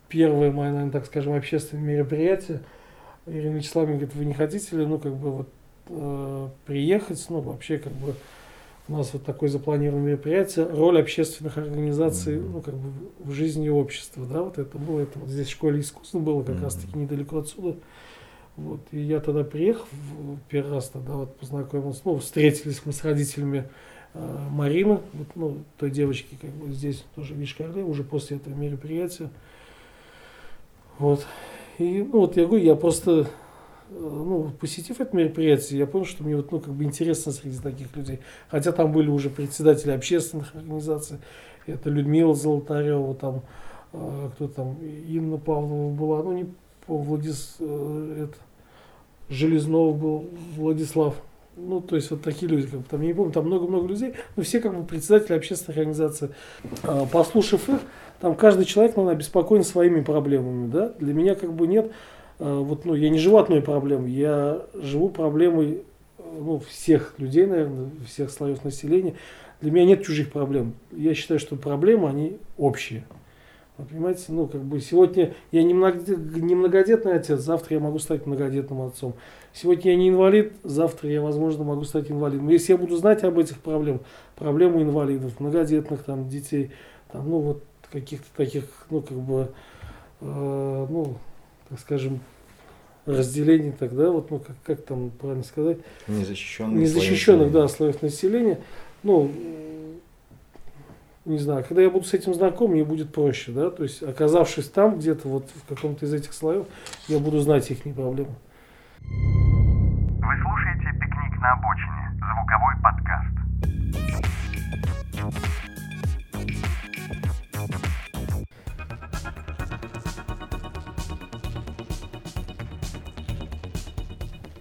первое 0.07 0.51
мое, 0.51 0.71
наверное, 0.71 0.91
так 0.91 1.05
скажем, 1.05 1.33
общественное 1.33 1.83
мероприятие. 1.83 2.61
Ирина 3.25 3.57
Вячеславовна 3.57 3.95
говорит, 3.95 4.15
вы 4.15 4.25
не 4.25 4.33
хотите 4.33 4.75
ли, 4.75 4.85
ну, 4.85 4.99
как 4.99 5.15
бы 5.15 5.31
вот 5.31 5.49
э, 5.87 6.49
приехать, 6.65 7.23
ну, 7.29 7.39
вообще, 7.39 7.77
как 7.77 7.93
бы, 7.93 8.15
у 8.91 8.97
нас 8.97 9.13
вот 9.13 9.23
такое 9.23 9.47
запланированное 9.47 10.09
мероприятие, 10.09 10.65
роль 10.65 10.99
общественных 10.99 11.57
организаций, 11.57 12.41
ну, 12.41 12.61
как 12.61 12.75
бы 12.75 12.91
в 13.19 13.31
жизни 13.31 13.69
общества, 13.69 14.25
да, 14.25 14.43
вот 14.43 14.57
это 14.57 14.77
было, 14.77 14.99
это 14.99 15.17
вот 15.17 15.29
здесь 15.29 15.47
в 15.47 15.51
школе 15.51 15.79
искусств 15.79 16.15
было 16.15 16.43
как 16.43 16.61
раз 16.61 16.75
таки 16.75 16.97
недалеко 16.97 17.39
отсюда. 17.39 17.77
Вот, 18.57 18.81
и 18.91 18.99
я 18.99 19.21
тогда 19.21 19.45
приехал, 19.45 19.85
первый 20.49 20.73
раз 20.73 20.89
тогда 20.89 21.13
вот 21.13 21.37
познакомился, 21.37 22.01
ну, 22.03 22.17
встретились 22.17 22.81
мы 22.83 22.91
с 22.91 23.01
родителями 23.05 23.69
э, 24.13 24.37
Марины, 24.49 24.99
вот, 25.13 25.27
ну, 25.35 25.57
той 25.77 25.89
девочки, 25.89 26.37
как 26.39 26.49
бы 26.49 26.73
здесь 26.73 27.05
тоже 27.15 27.33
в 27.33 27.37
Вишкарле, 27.37 27.83
уже 27.83 28.03
после 28.03 28.37
этого 28.37 28.53
мероприятия. 28.53 29.29
Вот. 30.99 31.25
И, 31.77 32.03
ну, 32.03 32.19
вот 32.19 32.35
я 32.35 32.45
говорю, 32.45 32.63
я 32.63 32.75
просто 32.75 33.27
ну, 33.91 34.51
посетив 34.59 35.01
это 35.01 35.15
мероприятие, 35.15 35.79
я 35.79 35.85
понял, 35.85 36.05
что 36.05 36.23
мне 36.23 36.35
вот, 36.35 36.51
ну, 36.51 36.59
как 36.59 36.73
бы 36.73 36.83
интересно 36.83 37.31
среди 37.31 37.57
таких 37.59 37.95
людей. 37.95 38.19
Хотя 38.49 38.71
там 38.71 38.91
были 38.91 39.09
уже 39.09 39.29
председатели 39.29 39.91
общественных 39.91 40.55
организаций, 40.55 41.17
это 41.67 41.89
Людмила 41.89 42.33
Золотарева, 42.33 43.13
там, 43.15 43.41
э, 43.93 44.29
кто 44.33 44.47
там, 44.47 44.77
Инна 44.81 45.37
Павлова 45.37 45.93
была, 45.93 46.23
ну, 46.23 46.31
не 46.31 46.45
Владис, 46.87 47.57
э, 47.59 48.27
это, 48.27 48.37
Железнов 49.29 49.97
был, 49.97 50.29
Владислав, 50.55 51.15
ну, 51.57 51.81
то 51.81 51.95
есть 51.95 52.11
вот 52.11 52.21
такие 52.21 52.49
люди, 52.49 52.67
как 52.67 52.79
бы, 52.79 52.85
там, 52.89 53.01
я 53.01 53.07
не 53.07 53.13
помню, 53.13 53.33
там 53.33 53.45
много-много 53.45 53.87
людей, 53.87 54.13
но 54.35 54.43
все 54.43 54.61
как 54.61 54.75
бы 54.75 54.85
председатели 54.85 55.35
общественных 55.35 55.77
организаций. 55.77 56.29
Э, 56.83 57.05
послушав 57.11 57.67
их, 57.67 57.79
там 58.21 58.35
каждый 58.35 58.65
человек, 58.65 58.95
наверное, 58.95 59.15
обеспокоен 59.15 59.63
своими 59.63 60.01
проблемами, 60.01 60.71
да, 60.71 60.93
для 60.99 61.13
меня 61.13 61.35
как 61.35 61.53
бы 61.53 61.67
нет 61.67 61.91
вот, 62.41 62.85
ну, 62.85 62.95
я 62.95 63.09
не 63.09 63.19
живу 63.19 63.37
одной 63.37 63.61
проблемой, 63.61 64.11
я 64.11 64.65
живу 64.73 65.09
проблемой 65.09 65.83
ну, 66.17 66.59
всех 66.59 67.13
людей, 67.17 67.45
наверное, 67.45 67.91
всех 68.07 68.31
слоев 68.31 68.63
населения. 68.63 69.15
Для 69.61 69.71
меня 69.71 69.85
нет 69.85 70.03
чужих 70.03 70.31
проблем. 70.31 70.73
Я 70.91 71.13
считаю, 71.13 71.39
что 71.39 71.55
проблемы, 71.55 72.09
они 72.09 72.37
общие. 72.57 73.03
Вы 73.77 73.85
понимаете, 73.85 74.25
ну, 74.29 74.47
как 74.47 74.63
бы 74.63 74.79
сегодня 74.79 75.33
я 75.51 75.63
не, 75.63 75.73
многодетный 75.73 77.13
отец, 77.13 77.39
завтра 77.41 77.75
я 77.75 77.79
могу 77.79 77.99
стать 77.99 78.25
многодетным 78.25 78.81
отцом. 78.81 79.13
Сегодня 79.53 79.91
я 79.91 79.97
не 79.97 80.09
инвалид, 80.09 80.53
завтра 80.63 81.09
я, 81.09 81.21
возможно, 81.21 81.63
могу 81.63 81.83
стать 81.83 82.09
инвалидом. 82.09 82.49
Если 82.49 82.73
я 82.73 82.77
буду 82.77 82.95
знать 82.97 83.23
об 83.23 83.37
этих 83.37 83.59
проблемах, 83.59 84.01
проблемы 84.35 84.81
инвалидов, 84.81 85.39
многодетных 85.39 86.03
там 86.03 86.27
детей, 86.27 86.71
там, 87.11 87.29
ну, 87.29 87.39
вот 87.39 87.63
каких-то 87.91 88.27
таких, 88.35 88.63
ну, 88.89 89.01
как 89.01 89.17
бы, 89.17 89.51
э, 90.21 90.87
ну, 90.89 91.17
так 91.69 91.79
скажем, 91.79 92.19
разделение 93.05 93.73
тогда, 93.77 94.11
вот, 94.11 94.31
ну, 94.31 94.39
как, 94.39 94.55
как 94.63 94.81
там 94.81 95.11
правильно 95.19 95.43
сказать? 95.43 95.77
Незащищенных. 96.07 96.79
Незащищенных, 96.79 97.51
да, 97.51 97.67
слоев 97.67 98.01
населения. 98.01 98.59
Ну, 99.03 99.31
не 101.25 101.37
знаю, 101.37 101.63
когда 101.67 101.81
я 101.81 101.89
буду 101.89 102.05
с 102.05 102.13
этим 102.13 102.33
знаком, 102.33 102.71
мне 102.71 102.83
будет 102.83 103.11
проще, 103.11 103.51
да, 103.51 103.69
то 103.69 103.83
есть 103.83 104.01
оказавшись 104.01 104.65
там 104.65 104.97
где-то 104.97 105.27
вот 105.27 105.45
в 105.53 105.67
каком-то 105.67 106.05
из 106.05 106.13
этих 106.13 106.33
слоев, 106.33 106.65
я 107.07 107.19
буду 107.19 107.39
знать 107.39 107.69
их 107.69 107.85
не 107.85 107.93
проблемы. 107.93 108.35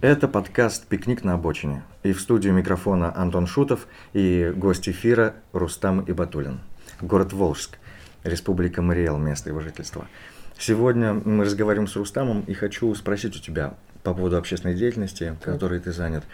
Это 0.02 0.28
подкаст 0.28 0.86
«Пикник 0.86 1.24
на 1.24 1.34
обочине». 1.34 1.82
И 2.04 2.14
в 2.14 2.22
студию 2.22 2.54
микрофона 2.54 3.14
Антон 3.14 3.46
Шутов 3.46 3.86
и 4.14 4.50
гость 4.56 4.88
эфира 4.88 5.34
Рустам 5.52 6.02
Ибатулин. 6.10 6.60
Город 7.02 7.34
Волжск, 7.34 7.76
Республика 8.24 8.80
Мариэл, 8.80 9.18
место 9.18 9.50
его 9.50 9.60
жительства. 9.60 10.08
Сегодня 10.58 11.12
мы 11.12 11.44
разговариваем 11.44 11.86
с 11.86 11.96
Рустамом 11.96 12.40
и 12.46 12.54
хочу 12.54 12.94
спросить 12.94 13.36
у 13.36 13.40
тебя 13.40 13.74
по 14.02 14.14
поводу 14.14 14.38
общественной 14.38 14.74
деятельности, 14.74 15.36
которой 15.42 15.80
ты 15.80 15.92
занят. 15.92 16.24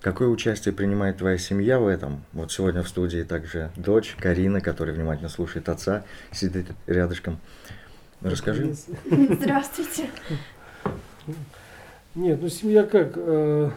Какое 0.00 0.26
участие 0.26 0.74
принимает 0.74 1.18
твоя 1.18 1.38
семья 1.38 1.78
в 1.78 1.86
этом? 1.86 2.24
Вот 2.32 2.50
сегодня 2.50 2.82
в 2.82 2.88
студии 2.88 3.22
также 3.22 3.70
дочь 3.76 4.16
Карина, 4.18 4.60
которая 4.60 4.96
внимательно 4.96 5.28
слушает 5.28 5.68
отца, 5.68 6.02
сидит 6.32 6.66
рядышком. 6.88 7.38
Расскажи. 8.22 8.74
Здравствуйте. 9.04 10.10
Нет, 12.18 12.42
ну 12.42 12.48
семья 12.48 12.82
как 12.82 13.12
э, 13.14 13.70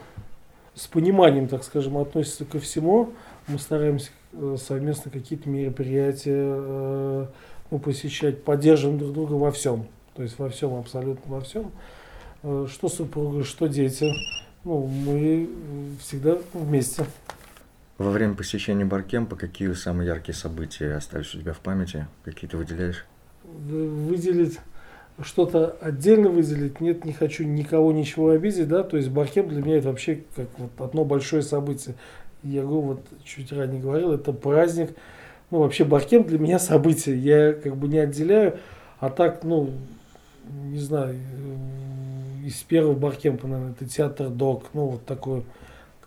с 0.74 0.88
пониманием, 0.88 1.48
так 1.48 1.64
скажем, 1.64 1.96
относится 2.00 2.44
ко 2.44 2.60
всему. 2.60 3.14
Мы 3.48 3.60
стараемся 3.60 4.10
э, 4.34 4.58
совместно 4.60 5.12
какие-то 5.12 5.48
мероприятия 5.48 6.42
э, 6.42 7.28
ну, 7.70 7.78
посещать, 7.78 8.44
поддерживаем 8.44 8.98
друг 8.98 9.14
друга 9.14 9.34
во 9.34 9.52
всем. 9.52 9.86
То 10.16 10.24
есть 10.24 10.40
во 10.40 10.50
всем, 10.50 10.74
абсолютно 10.74 11.32
во 11.32 11.42
всем. 11.42 11.72
Э, 12.42 12.66
что 12.68 12.90
супруга, 12.90 13.44
что 13.44 13.68
дети. 13.68 14.12
Ну, 14.64 14.88
мы 14.88 15.48
всегда 16.00 16.40
вместе. 16.54 17.06
Во 18.00 18.10
время 18.10 18.34
посещения 18.34 18.86
баркемпа 18.86 19.36
какие 19.36 19.72
самые 19.74 20.08
яркие 20.08 20.36
события 20.36 20.96
остались 20.96 21.36
у 21.36 21.40
тебя 21.40 21.54
в 21.54 21.60
памяти? 21.60 22.08
Какие 22.24 22.50
ты 22.50 22.58
выделяешь? 22.58 23.06
Выделить 23.44 24.58
что-то 25.22 25.76
отдельно 25.82 26.30
выделить, 26.30 26.80
нет, 26.82 27.06
не 27.06 27.14
хочу 27.14 27.44
никого 27.44 27.92
ничего 27.92 28.30
обидеть, 28.30 28.68
да, 28.68 28.84
то 28.84 28.98
есть 28.98 29.10
Баркемп 29.10 29.50
для 29.50 29.62
меня 29.62 29.78
это 29.78 29.90
вообще 29.90 30.24
как 30.36 30.48
вот 30.58 30.72
одно 30.80 31.06
большое 31.06 31.42
событие. 31.42 31.96
Я 32.44 32.64
говорю, 32.64 32.82
вот 32.82 33.02
чуть 33.24 33.52
ранее 33.52 33.82
говорил, 33.82 34.14
это 34.14 34.34
праздник, 34.34 34.96
ну 35.52 35.60
вообще 35.60 35.84
Баркемп 35.84 36.28
для 36.28 36.40
меня 36.40 36.60
событие, 36.60 37.18
я 37.18 37.54
как 37.54 37.76
бы 37.76 37.88
не 37.88 38.00
отделяю, 38.00 38.58
а 39.00 39.10
так, 39.10 39.44
ну, 39.44 39.72
не 40.64 40.80
знаю, 40.80 41.16
э, 41.16 42.48
из 42.48 42.56
первого 42.64 42.94
Баркемпа, 42.94 43.48
наверное, 43.48 43.74
это 43.74 43.86
театр 43.86 44.30
Док, 44.30 44.66
ну 44.74 44.88
вот 44.88 45.06
такой, 45.06 45.44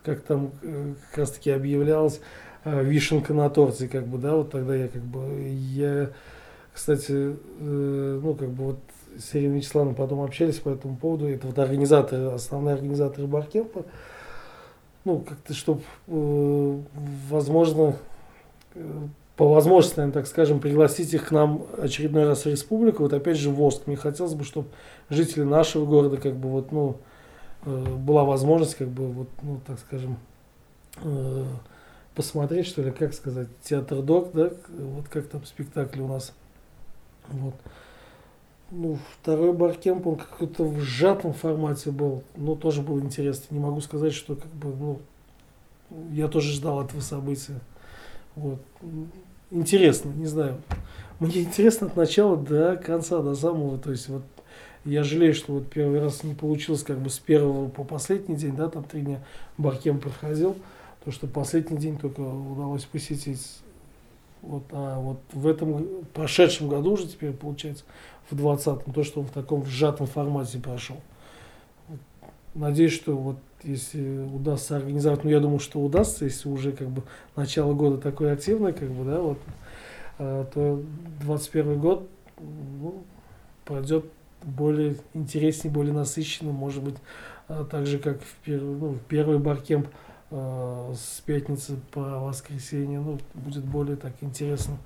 как 0.03 0.21
там 0.21 0.51
э, 0.61 0.93
как 1.09 1.19
раз 1.19 1.31
таки 1.31 1.51
объявлялось, 1.51 2.19
э, 2.63 2.83
вишенка 2.83 3.33
на 3.33 3.49
торте, 3.49 3.87
как 3.87 4.07
бы, 4.07 4.17
да, 4.17 4.35
вот 4.35 4.51
тогда 4.51 4.75
я 4.75 4.87
как 4.87 5.01
бы, 5.01 5.47
я, 5.49 6.09
кстати, 6.73 7.35
ну, 7.59 8.33
как 8.33 8.49
бы 8.49 8.63
вот 8.63 8.79
с 9.17 9.35
Ириной 9.35 9.57
Вячеславовной 9.57 9.95
потом 9.95 10.21
общались 10.21 10.59
по 10.59 10.69
этому 10.69 10.95
поводу. 10.95 11.27
Это 11.27 11.47
вот 11.47 11.57
организаторы, 11.59 12.31
основные 12.31 12.75
организаторы 12.75 13.27
Баркемпа. 13.27 13.85
Ну, 15.03 15.19
как-то, 15.19 15.53
чтобы, 15.53 15.81
возможно, 16.07 17.95
э, 18.73 19.07
по 19.35 19.47
возможности, 19.47 19.97
наверное, 19.97 20.21
так 20.21 20.27
скажем, 20.27 20.59
пригласить 20.59 21.13
их 21.13 21.27
к 21.27 21.31
нам 21.31 21.65
очередной 21.77 22.25
раз 22.25 22.45
в 22.45 22.49
республику. 22.49 23.03
Вот 23.03 23.13
опять 23.13 23.37
же 23.37 23.49
в 23.49 23.55
Воск. 23.55 23.85
Мне 23.85 23.97
хотелось 23.97 24.33
бы, 24.33 24.43
чтобы 24.43 24.69
жители 25.09 25.43
нашего 25.43 25.85
города, 25.85 26.17
как 26.17 26.35
бы 26.35 26.49
вот, 26.49 26.71
ну, 26.71 26.97
э, 27.65 27.95
была 27.97 28.23
возможность, 28.23 28.75
как 28.75 28.87
бы, 28.87 29.07
вот, 29.07 29.29
ну, 29.41 29.59
так 29.65 29.79
скажем, 29.79 30.17
э, 31.03 31.45
посмотреть, 32.15 32.65
что 32.65 32.81
ли, 32.81 32.91
как 32.91 33.13
сказать, 33.13 33.49
театр 33.63 34.01
Док, 34.01 34.31
да, 34.33 34.51
вот 34.69 35.07
как 35.09 35.27
там 35.27 35.45
спектакль 35.45 36.01
у 36.01 36.07
нас. 36.07 36.33
Вот. 37.27 37.55
Ну, 38.71 38.97
второй 39.21 39.53
баркемп, 39.53 40.07
он 40.07 40.15
какой-то 40.15 40.63
в 40.63 40.79
сжатом 40.79 41.33
формате 41.33 41.91
был, 41.91 42.23
но 42.35 42.55
тоже 42.55 42.81
был 42.81 42.99
интересно. 42.99 43.53
Не 43.53 43.59
могу 43.59 43.79
сказать, 43.79 44.13
что 44.13 44.35
как 44.35 44.51
бы, 44.51 44.75
ну, 44.75 44.99
я 46.11 46.27
тоже 46.27 46.51
ждал 46.51 46.83
этого 46.83 47.01
события. 47.01 47.59
Вот. 48.35 48.59
Интересно, 49.51 50.09
не 50.09 50.25
знаю. 50.25 50.61
Мне 51.19 51.43
интересно 51.43 51.87
от 51.87 51.95
начала 51.95 52.35
до 52.35 52.75
конца, 52.75 53.21
до 53.21 53.35
самого. 53.35 53.77
То 53.77 53.91
есть 53.91 54.09
вот 54.09 54.23
я 54.83 55.03
жалею, 55.03 55.33
что 55.33 55.53
вот 55.53 55.69
первый 55.69 56.01
раз 56.01 56.23
не 56.23 56.33
получилось 56.33 56.83
как 56.83 56.99
бы 56.99 57.09
с 57.09 57.19
первого 57.19 57.69
по 57.69 57.83
последний 57.83 58.35
день, 58.35 58.55
да, 58.55 58.69
там 58.69 58.83
три 58.83 59.01
дня 59.01 59.23
баркем 59.57 59.99
проходил. 59.99 60.55
То, 61.03 61.11
что 61.11 61.27
последний 61.27 61.77
день 61.77 61.97
только 61.97 62.21
удалось 62.21 62.83
посетить. 62.85 63.59
Вот, 64.45 64.63
а 64.71 64.99
вот 64.99 65.19
в 65.33 65.47
этом 65.47 66.05
прошедшем 66.13 66.69
году 66.69 66.93
уже 66.93 67.07
теперь 67.07 67.33
получается 67.33 67.83
в 68.29 68.35
20-м, 68.35 68.93
то, 68.93 69.03
что 69.03 69.21
он 69.21 69.27
в 69.27 69.31
таком 69.31 69.65
сжатом 69.65 70.07
формате 70.07 70.59
прошел. 70.59 70.97
Надеюсь, 72.53 72.93
что 72.93 73.15
вот 73.17 73.37
если 73.63 74.19
удастся 74.19 74.77
организовать, 74.77 75.23
ну 75.23 75.29
я 75.29 75.39
думаю, 75.39 75.59
что 75.59 75.79
удастся, 75.79 76.25
если 76.25 76.47
уже 76.47 76.71
как 76.71 76.87
бы 76.89 77.01
начало 77.35 77.73
года 77.73 77.97
такое 77.97 78.33
активное, 78.33 78.71
как 78.71 78.89
бы, 78.89 79.03
да, 79.03 79.19
вот, 79.19 79.39
э, 80.19 80.45
то 80.53 80.83
21 81.21 81.79
год 81.79 82.07
ну, 82.37 83.03
пройдет 83.65 84.05
более 84.43 84.95
интереснее, 85.13 85.73
более 85.73 85.93
насыщенно, 85.93 86.51
может 86.51 86.83
быть, 86.83 86.95
э, 87.49 87.65
так 87.69 87.87
же, 87.87 87.97
как 87.97 88.21
в 88.21 88.35
первый, 88.43 88.75
ну, 88.75 88.89
в 88.89 88.99
первый 88.99 89.39
баркемп 89.39 89.87
э, 90.31 90.93
с 90.95 91.21
пятницы 91.21 91.77
по 91.91 92.19
воскресенье, 92.19 92.99
ну, 92.99 93.19
будет 93.33 93.63
более 93.63 93.95
так 93.95 94.13
интересно. 94.21 94.77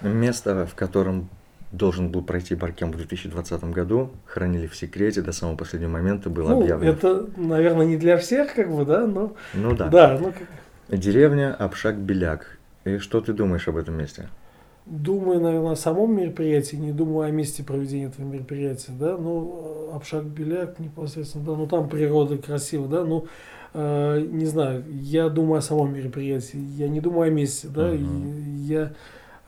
Место, 0.00 0.66
в 0.66 0.74
котором 0.74 1.28
должен 1.72 2.10
был 2.10 2.22
пройти 2.22 2.54
баркемп 2.54 2.94
в 2.94 2.98
2020 2.98 3.64
году, 3.64 4.10
хранили 4.24 4.66
в 4.66 4.76
секрете 4.76 5.22
до 5.22 5.32
самого 5.32 5.56
последнего 5.56 5.90
момента, 5.90 6.30
было 6.30 6.50
ну, 6.50 6.62
объявлено. 6.62 6.92
это, 6.92 7.26
наверное, 7.36 7.86
не 7.86 7.96
для 7.96 8.16
всех, 8.16 8.54
как 8.54 8.74
бы, 8.74 8.84
да, 8.84 9.06
но... 9.06 9.34
Ну 9.54 9.76
да. 9.76 9.88
Да, 9.88 10.18
ну, 10.20 10.32
как- 10.32 10.98
Деревня 10.98 11.54
Обшак-Беляк. 11.58 12.58
И 12.84 12.98
что 12.98 13.20
ты 13.20 13.32
думаешь 13.34 13.68
об 13.68 13.76
этом 13.76 13.98
месте? 13.98 14.28
Думаю, 14.86 15.40
наверное, 15.40 15.72
о 15.72 15.76
самом 15.76 16.16
мероприятии, 16.16 16.76
не 16.76 16.92
думаю 16.92 17.28
о 17.28 17.30
месте 17.30 17.62
проведения 17.62 18.06
этого 18.06 18.24
мероприятия, 18.24 18.92
да, 18.92 19.18
ну, 19.18 19.90
Обшак-Беляк 19.94 20.78
непосредственно, 20.78 21.44
да, 21.44 21.52
ну, 21.52 21.66
там 21.66 21.90
природа 21.90 22.38
красивая, 22.38 22.88
да, 22.88 23.04
ну, 23.04 23.26
э, 23.74 24.26
не 24.30 24.46
знаю, 24.46 24.84
я 24.88 25.28
думаю 25.28 25.58
о 25.58 25.62
самом 25.62 25.94
мероприятии, 25.94 26.58
я 26.76 26.88
не 26.88 27.00
думаю 27.00 27.28
о 27.28 27.34
месте, 27.34 27.68
да, 27.68 27.88
Мгм. 27.88 28.64
я, 28.64 28.92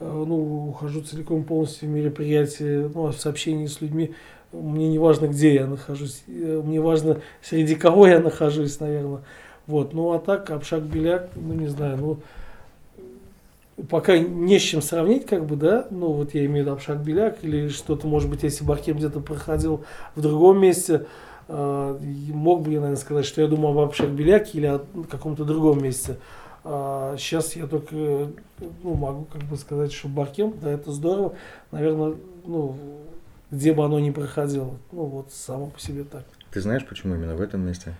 э, 0.00 0.24
ну, 0.26 0.68
ухожу 0.68 1.02
целиком 1.02 1.44
полностью 1.44 1.88
в 1.88 1.92
мероприятие, 1.92 2.90
ну, 2.94 3.06
в 3.09 3.12
сообщении 3.14 3.66
с 3.66 3.80
людьми, 3.80 4.12
мне 4.52 4.88
не 4.88 4.98
важно, 4.98 5.26
где 5.26 5.54
я 5.54 5.66
нахожусь, 5.66 6.22
э, 6.26 6.62
мне 6.64 6.80
важно, 6.80 7.20
среди 7.42 7.74
кого 7.74 8.06
я 8.06 8.20
нахожусь, 8.20 8.80
наверное, 8.80 9.20
вот, 9.66 9.94
ну, 9.94 10.12
а 10.12 10.18
так, 10.18 10.50
Обшак-Беляк, 10.50 11.30
ну, 11.37 11.54
не 11.54 11.68
знаю, 11.68 11.96
ну, 11.98 12.18
пока 13.88 14.18
не 14.18 14.59
с 14.59 14.62
чем 14.62 14.83
сравнить, 14.83 15.26
как 15.26 15.46
бы, 15.46 15.56
да, 15.56 15.87
ну 15.90 16.12
вот 16.12 16.35
я 16.35 16.44
имею 16.46 16.64
в 16.64 16.66
виду 16.66 16.76
Обшак-Беляк 16.76 17.38
или 17.42 17.68
что-то, 17.68 18.06
может 18.06 18.28
быть, 18.28 18.42
если 18.42 18.64
Баркем 18.64 18.96
где-то 18.96 19.20
проходил 19.20 19.85
в 20.14 20.20
другом 20.20 20.61
месте, 20.61 20.94
э, 20.94 21.04
мог 21.50 22.62
бы 22.62 22.70
я, 22.72 22.80
наверное, 22.80 22.96
сказать, 23.00 23.24
что 23.26 23.40
я 23.42 23.48
думаю 23.48 23.72
об 23.78 23.90
Обшак-Беляке 23.90 24.58
или 24.58 24.66
о 24.66 24.80
каком-то 25.10 25.44
другом 25.44 25.82
месте. 25.82 26.16
А 26.62 27.16
сейчас 27.16 27.56
я 27.56 27.66
только 27.66 27.94
ну, 28.82 28.94
могу 28.94 29.24
как 29.24 29.42
бы 29.44 29.56
сказать, 29.56 29.92
что 29.92 30.08
Баркем, 30.08 30.52
да, 30.60 30.70
это 30.70 30.92
здорово, 30.92 31.32
наверное, 31.70 32.14
ну, 32.44 32.76
где 33.50 33.72
бы 33.72 33.84
оно 33.84 33.98
ни 33.98 34.10
проходило, 34.10 34.72
ну 34.92 35.04
вот 35.04 35.32
само 35.32 35.66
по 35.68 35.80
себе 35.80 36.04
так. 36.04 36.24
Ты 36.52 36.60
знаешь, 36.60 36.86
почему 36.86 37.14
именно 37.14 37.34
в 37.34 37.40
этом 37.40 37.62
месте? 37.66 37.94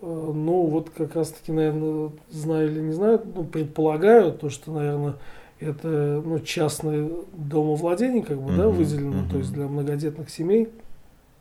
Э, 0.00 0.06
Ну, 0.34 0.66
вот 0.66 0.90
как 0.90 1.14
раз 1.14 1.30
таки, 1.30 1.52
наверное, 1.52 2.10
знаю 2.30 2.70
или 2.70 2.80
не 2.80 2.92
знаю, 2.92 3.22
ну, 3.34 3.44
предполагаю, 3.44 4.32
то, 4.32 4.50
что, 4.50 4.72
наверное, 4.72 5.14
это 5.60 6.22
ну, 6.24 6.40
частное 6.40 7.08
домовладение, 7.32 8.22
как 8.24 8.40
бы, 8.40 8.50
да, 8.56 8.66
Мгм, 8.66 8.72
выделено, 8.76 9.22
мгм. 9.22 9.28
то 9.30 9.38
есть 9.38 9.52
для 9.52 9.66
многодетных 9.66 10.30
семей. 10.30 10.68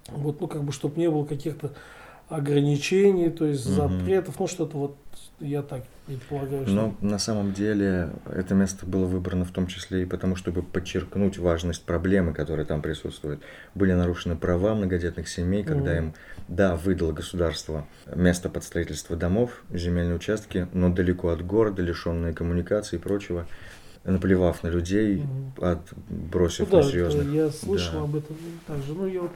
Вот, 0.09 0.41
ну, 0.41 0.47
как 0.47 0.63
бы, 0.63 0.71
чтобы 0.71 0.99
не 0.99 1.09
было 1.09 1.25
каких-то 1.25 1.73
ограничений, 2.29 3.29
то 3.29 3.45
есть 3.45 3.63
запретов, 3.63 4.39
ну 4.39 4.47
что-то 4.47 4.77
вот 4.77 4.97
я 5.39 5.61
так 5.61 5.83
предполагаю, 6.05 6.65
что... 6.65 6.75
Но 6.75 6.95
на 6.99 7.19
самом 7.19 7.53
деле 7.53 8.09
это 8.25 8.53
место 8.53 8.85
было 8.85 9.05
выбрано 9.05 9.45
в 9.45 9.51
том 9.51 9.67
числе 9.67 10.03
и 10.03 10.05
потому, 10.05 10.35
чтобы 10.35 10.61
подчеркнуть 10.61 11.37
важность 11.37 11.83
проблемы, 11.83 12.33
которая 12.33 12.65
там 12.65 12.81
присутствует. 12.81 13.39
Были 13.75 13.93
нарушены 13.93 14.35
права 14.35 14.75
многодетных 14.75 15.29
семей, 15.29 15.63
когда 15.63 15.93
Мгм. 15.93 16.07
им, 16.07 16.13
да, 16.49 16.75
выдало 16.75 17.13
государство 17.13 17.87
место 18.13 18.49
под 18.49 18.65
строительство 18.65 19.15
домов, 19.15 19.63
земельные 19.71 20.15
участки, 20.15 20.67
но 20.73 20.89
далеко 20.89 21.29
от 21.29 21.45
города, 21.45 21.81
лишенные 21.81 22.33
коммуникации 22.33 22.97
и 22.97 22.99
прочего, 22.99 23.45
наплевав 24.03 24.63
на 24.63 24.67
людей, 24.67 25.23
Мгм. 25.23 25.53
отбросив 25.61 26.69
Ну 26.71 26.81
да, 26.81 26.83
серьезных. 26.83 27.31
я 27.31 27.49
слышал 27.51 27.99
Да. 27.99 28.03
об 28.03 28.15
этом 28.17 28.35
также. 28.65 28.93
Ну, 28.93 29.07
я 29.07 29.21
вот... 29.21 29.31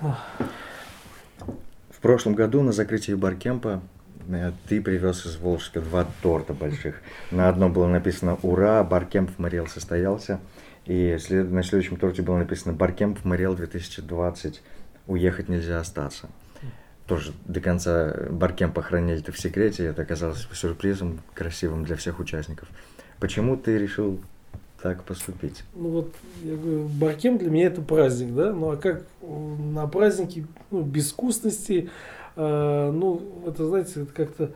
В 0.00 2.00
прошлом 2.00 2.34
году 2.34 2.62
на 2.62 2.72
закрытии 2.72 3.12
баркемпа 3.12 3.82
э, 4.28 4.52
ты 4.66 4.80
привез 4.80 5.26
из 5.26 5.36
Волжска 5.36 5.80
два 5.80 6.06
торта 6.22 6.54
больших. 6.54 7.02
На 7.30 7.50
одном 7.50 7.74
было 7.74 7.86
написано 7.86 8.38
«Ура! 8.42 8.82
Баркемп 8.82 9.30
в 9.30 9.38
Мариэл 9.38 9.66
состоялся». 9.66 10.40
И 10.86 11.18
на 11.28 11.62
следующем 11.62 11.98
торте 11.98 12.22
было 12.22 12.38
написано 12.38 12.72
«Баркемп 12.72 13.18
в 13.18 13.26
Мариэл 13.26 13.54
2020. 13.54 14.62
Уехать 15.06 15.50
нельзя 15.50 15.78
остаться». 15.78 16.30
Тоже 17.06 17.32
до 17.44 17.60
конца 17.60 18.14
Баркемпа 18.30 18.82
хранили 18.82 19.20
это 19.20 19.32
в 19.32 19.38
секрете, 19.38 19.84
это 19.84 20.02
оказалось 20.02 20.48
сюрпризом 20.52 21.20
красивым 21.34 21.84
для 21.84 21.96
всех 21.96 22.20
участников. 22.20 22.68
Почему 23.18 23.56
ты 23.56 23.76
решил 23.76 24.20
так 24.82 25.04
поступить? 25.04 25.62
Ну 25.74 25.88
вот, 25.88 26.14
я 26.42 26.56
говорю, 26.56 26.88
Баркем 26.88 27.38
для 27.38 27.50
меня 27.50 27.66
это 27.66 27.82
праздник, 27.82 28.34
да? 28.34 28.52
Ну 28.52 28.70
а 28.70 28.76
как 28.76 29.04
на 29.22 29.86
празднике 29.86 30.46
ну, 30.70 30.82
безвкусности, 30.82 31.90
э, 32.36 32.90
ну, 32.92 33.22
это, 33.46 33.66
знаете, 33.66 34.02
это 34.02 34.12
как-то 34.12 34.50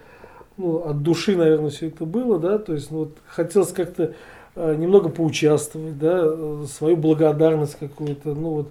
ну, 0.56 0.78
от 0.78 1.02
души, 1.02 1.36
наверное, 1.36 1.70
все 1.70 1.88
это 1.88 2.04
было, 2.04 2.38
да, 2.38 2.58
то 2.58 2.74
есть, 2.74 2.90
ну, 2.90 2.98
вот, 2.98 3.16
хотелось 3.26 3.72
как-то 3.72 4.14
э, 4.54 4.74
немного 4.76 5.08
поучаствовать, 5.08 5.98
да, 5.98 6.20
э, 6.24 6.64
свою 6.68 6.96
благодарность 6.96 7.76
какую-то, 7.78 8.34
ну, 8.34 8.50
вот, 8.50 8.68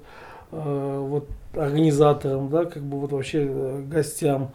э, 0.52 1.00
вот 1.00 1.28
организаторам, 1.54 2.50
да, 2.50 2.66
как 2.66 2.84
бы 2.84 3.00
вот 3.00 3.12
вообще 3.12 3.46
э, 3.50 3.82
гостям, 3.86 4.52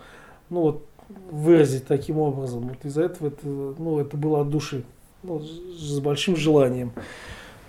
ну, 0.48 0.60
вот, 0.60 0.84
выразить 1.30 1.86
таким 1.86 2.18
образом. 2.18 2.68
Вот 2.68 2.84
из-за 2.84 3.04
этого 3.04 3.28
это, 3.28 3.46
ну, 3.46 3.98
это 3.98 4.16
было 4.16 4.42
от 4.42 4.50
души, 4.50 4.84
ну, 5.22 5.40
с 5.40 5.98
большим 6.00 6.36
желанием. 6.36 6.92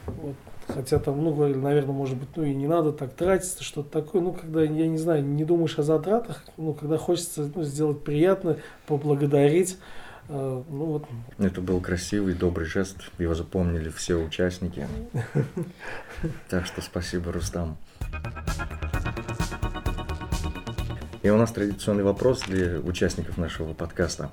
Вот. 0.05 0.35
Хотя 0.67 0.99
там, 0.99 1.23
ну, 1.23 1.33
говорили, 1.33 1.57
наверное, 1.57 1.93
может 1.93 2.15
быть, 2.15 2.29
ну 2.35 2.43
и 2.43 2.53
не 2.53 2.67
надо 2.67 2.91
так 2.91 3.13
тратиться, 3.13 3.63
что-то 3.63 4.01
такое. 4.01 4.21
Ну, 4.21 4.33
когда, 4.33 4.61
я 4.61 4.87
не 4.87 4.99
знаю, 4.99 5.25
не 5.25 5.43
думаешь 5.43 5.79
о 5.79 5.83
затратах, 5.83 6.45
ну, 6.57 6.73
когда 6.73 6.97
хочется 6.97 7.51
ну, 7.55 7.63
сделать 7.63 8.03
приятно, 8.03 8.57
поблагодарить. 8.85 9.77
э, 10.27 10.63
ну, 10.69 10.85
вот, 10.85 11.05
Это 11.39 11.61
был 11.61 11.81
красивый, 11.81 12.35
добрый 12.35 12.67
жест, 12.67 12.97
его 13.17 13.33
запомнили 13.33 13.89
все 13.89 14.15
участники. 14.15 14.87
Так 16.49 16.65
что 16.65 16.81
спасибо, 16.81 17.31
Рустам. 17.31 17.77
И 21.23 21.29
у 21.29 21.37
нас 21.37 21.51
традиционный 21.51 22.03
вопрос 22.03 22.41
для 22.41 22.79
участников 22.79 23.37
нашего 23.37 23.73
подкаста. 23.73 24.31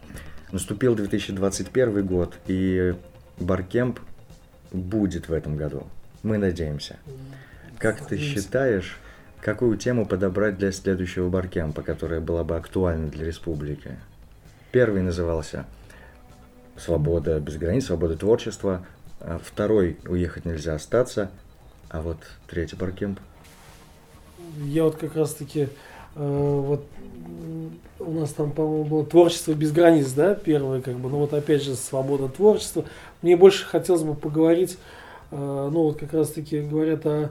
Наступил 0.53 0.95
2021 0.95 2.07
год, 2.07 2.35
и 2.47 2.95
Баркемп 3.39 4.01
будет 4.73 5.29
в 5.29 5.33
этом 5.33 5.57
году. 5.57 5.87
Мы 6.23 6.39
надеемся. 6.39 6.97
Как 7.79 8.07
ты 8.07 8.19
считаешь, 8.19 8.99
какую 9.41 9.77
тему 9.77 10.07
подобрать 10.07 10.57
для 10.59 10.73
следующего 10.73 11.29
Баркемпа, 11.29 11.83
которая 11.83 12.21
была 12.21 12.45
бы 12.45 12.57
актуальна 12.57 13.09
для 13.09 13.27
республики? 13.27 13.99
Первый 14.73 15.03
назывался 15.03 15.67
«Свобода 16.77 17.41
без 17.41 17.57
границ», 17.57 17.87
«Свобода 17.87 18.17
творчества», 18.17 18.87
а 19.21 19.41
второй 19.43 19.99
«Уехать 20.07 20.45
нельзя 20.45 20.75
остаться», 20.75 21.31
а 21.89 22.03
вот 22.03 22.19
третий 22.47 22.77
Баркемп 22.77 23.19
я 24.59 24.85
вот 24.85 24.97
как 24.97 25.17
раз-таки, 25.17 25.69
вот 26.23 26.85
м, 27.27 27.73
у 28.01 28.13
нас 28.13 28.31
там, 28.31 28.51
по-моему, 28.53 28.85
было 28.85 29.05
творчество 29.05 29.53
без 29.53 29.73
границ, 29.73 30.13
да, 30.13 30.35
первое, 30.35 30.81
как 30.81 30.97
бы, 30.97 31.09
ну 31.09 31.19
вот 31.19 31.33
опять 31.33 31.63
же, 31.63 31.75
свобода 31.75 32.29
творчества. 32.29 32.85
Мне 33.23 33.37
больше 33.37 33.65
хотелось 33.67 34.03
бы 34.03 34.15
поговорить, 34.15 34.79
э, 35.31 35.37
ну 35.73 35.83
вот 35.83 35.99
как 35.99 36.13
раз-таки 36.13 36.61
говорят 36.61 37.07
о, 37.07 37.31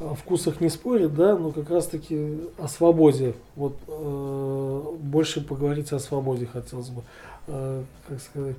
о 0.00 0.14
вкусах 0.14 0.60
не 0.60 0.68
спорят, 0.68 1.14
да, 1.14 1.36
но 1.36 1.52
как 1.52 1.70
раз-таки 1.70 2.38
о 2.58 2.68
свободе. 2.68 3.34
Вот 3.54 3.76
э, 3.88 4.82
больше 5.00 5.40
поговорить 5.40 5.92
о 5.92 5.98
свободе 5.98 6.46
хотелось 6.46 6.88
бы. 6.88 7.02
Э, 7.48 7.82
как 8.08 8.20
сказать, 8.20 8.56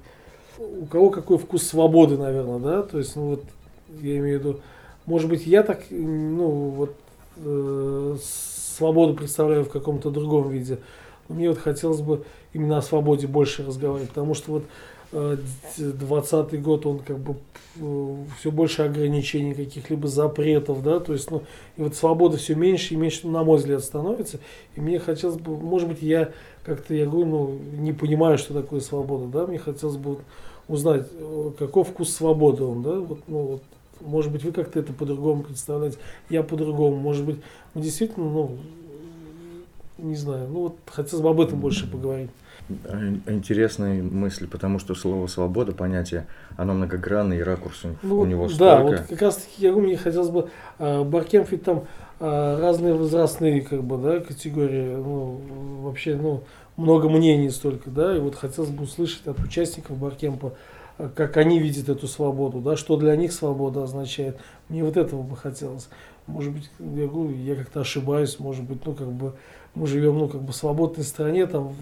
у 0.60 0.86
кого 0.86 1.10
какой 1.10 1.38
вкус 1.38 1.64
свободы, 1.64 2.18
наверное, 2.18 2.60
да, 2.60 2.84
то 2.84 2.98
есть, 2.98 3.16
ну 3.16 3.30
вот, 3.30 3.44
я 4.02 4.18
имею 4.18 4.40
в 4.40 4.42
виду, 4.42 4.60
может 5.06 5.30
быть, 5.30 5.46
я 5.46 5.64
так, 5.64 5.84
ну, 5.90 6.48
вот, 6.48 6.96
э, 7.38 8.18
свободу 8.78 9.14
представляю 9.14 9.66
в 9.66 9.70
каком-то 9.70 10.10
другом 10.10 10.50
виде. 10.50 10.80
Мне 11.28 11.50
вот 11.50 11.58
хотелось 11.58 12.02
бы 12.02 12.24
именно 12.54 12.78
о 12.78 12.82
свободе 12.82 13.28
больше 13.28 13.66
разговаривать, 13.66 14.10
потому 14.10 14.34
что 14.34 14.52
вот 14.52 14.64
э, 15.12 15.38
20 15.78 16.62
год, 16.62 16.86
он 16.86 17.00
как 17.00 17.18
бы 17.18 17.36
все 18.40 18.52
больше 18.52 18.84
ограничений, 18.84 19.54
каких-либо 19.54 20.08
запретов, 20.08 20.82
да, 20.82 21.00
то 21.00 21.14
есть, 21.14 21.30
ну, 21.30 21.44
и 21.76 21.84
вот 21.84 21.96
свобода 21.96 22.38
все 22.38 22.56
меньше 22.56 22.94
и 22.94 22.98
меньше, 22.98 23.28
на 23.28 23.44
мой 23.44 23.58
взгляд, 23.58 23.84
становится, 23.84 24.40
и 24.76 24.82
мне 24.82 25.00
хотелось 25.00 25.38
бы, 25.38 25.56
может 25.56 25.88
быть, 25.88 26.02
я 26.02 26.32
как-то, 26.64 26.96
я 26.96 27.06
говорю, 27.06 27.26
ну, 27.26 27.60
не 27.78 27.94
понимаю, 27.94 28.38
что 28.38 28.54
такое 28.54 28.80
свобода, 28.80 29.26
да, 29.26 29.46
мне 29.46 29.60
хотелось 29.60 29.98
бы 29.98 30.18
узнать, 30.68 31.08
э, 31.14 31.52
каков 31.58 31.90
вкус 31.90 32.14
свободы 32.14 32.64
он, 32.64 32.82
да, 32.82 33.00
вот, 33.00 33.20
ну, 33.28 33.42
вот, 33.44 33.62
может 34.02 34.32
быть, 34.32 34.44
вы 34.44 34.52
как-то 34.52 34.80
это 34.80 34.94
по-другому 34.94 35.44
представляете, 35.44 35.98
я 36.30 36.44
по-другому, 36.44 36.96
может 36.96 37.26
быть, 37.26 37.42
мы 37.74 37.82
действительно, 37.82 38.30
ну, 38.30 38.58
не 39.98 40.16
знаю, 40.16 40.48
ну, 40.48 40.60
вот 40.62 40.78
хотелось 40.90 41.24
бы 41.24 41.30
об 41.30 41.42
этом 41.42 41.60
больше 41.60 41.90
поговорить. 41.90 42.30
А, 42.86 43.32
Интересная 43.32 44.04
мысль, 44.04 44.48
потому 44.48 44.80
что 44.80 44.94
слово 44.96 45.28
«свобода», 45.28 45.72
понятие, 45.72 46.28
оно 46.56 46.74
многогранное, 46.74 47.38
и 47.40 47.42
ракурс 47.42 47.86
у, 47.86 47.90
Ну, 48.04 48.20
у 48.20 48.26
него 48.26 48.48
да, 48.48 48.80
столько. 48.80 48.84
вот 48.84 49.08
как 49.10 49.22
раз 49.22 49.38
таки, 49.38 49.64
я 49.64 49.72
говорю, 49.72 49.88
мне 49.88 49.98
хотелось 49.98 50.30
бы, 50.30 50.50
э, 50.80 51.04
Баркемп 51.04 51.52
ведь 51.52 51.64
там 51.64 51.86
э, 52.20 52.60
разные 52.60 52.94
возрастные, 52.94 53.62
как 53.62 53.84
бы, 53.84 53.98
да, 53.98 54.20
категории, 54.20 54.96
ну, 54.96 55.42
вообще, 55.84 56.16
ну, 56.16 56.44
много 56.76 57.10
мнений 57.10 57.50
столько, 57.50 57.90
да, 57.90 58.16
и 58.16 58.20
вот 58.20 58.36
хотелось 58.36 58.70
бы 58.70 58.84
услышать 58.84 59.26
от 59.28 59.40
участников 59.40 59.98
Баркемпа, 59.98 60.48
э, 60.48 60.77
как 60.98 61.38
они 61.38 61.60
видят 61.60 61.90
эту 61.90 62.08
свободу, 62.08 62.60
да, 62.60 62.76
что 62.76 62.98
для 62.98 63.16
них 63.16 63.32
свобода 63.32 63.84
означает. 63.84 64.38
Мне 64.70 64.84
вот 64.84 64.98
этого 64.98 65.22
бы 65.22 65.36
хотелось. 65.36 65.90
Может 66.26 66.54
быть, 66.54 66.70
я 66.80 67.08
говорю, 67.08 67.36
я 67.36 67.56
как-то 67.56 67.82
ошибаюсь, 67.82 68.40
может 68.40 68.64
быть, 68.66 68.86
ну, 68.86 68.94
как 68.94 69.12
бы, 69.12 69.34
мы 69.76 69.88
живем, 69.88 70.18
ну, 70.18 70.28
как 70.28 70.42
бы 70.42 70.52
в 70.52 70.56
свободной 70.56 71.06
стране, 71.06 71.46
там, 71.46 71.74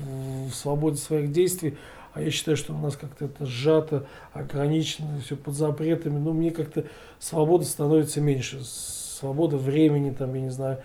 в, 0.49 0.53
свободе 0.53 0.97
своих 0.97 1.31
действий, 1.31 1.77
а 2.13 2.21
я 2.21 2.29
считаю, 2.29 2.55
что 2.55 2.73
у 2.73 2.77
нас 2.77 2.95
как-то 2.95 3.25
это 3.25 3.45
сжато, 3.45 4.05
ограничено, 4.33 5.19
все 5.23 5.35
под 5.35 5.55
запретами. 5.55 6.17
Ну, 6.17 6.33
мне 6.33 6.51
как-то 6.51 6.85
свобода 7.19 7.65
становится 7.65 8.21
меньше. 8.21 8.61
Свобода 8.63 9.57
времени, 9.57 10.11
там, 10.11 10.33
я 10.33 10.41
не 10.41 10.49
знаю, 10.49 10.79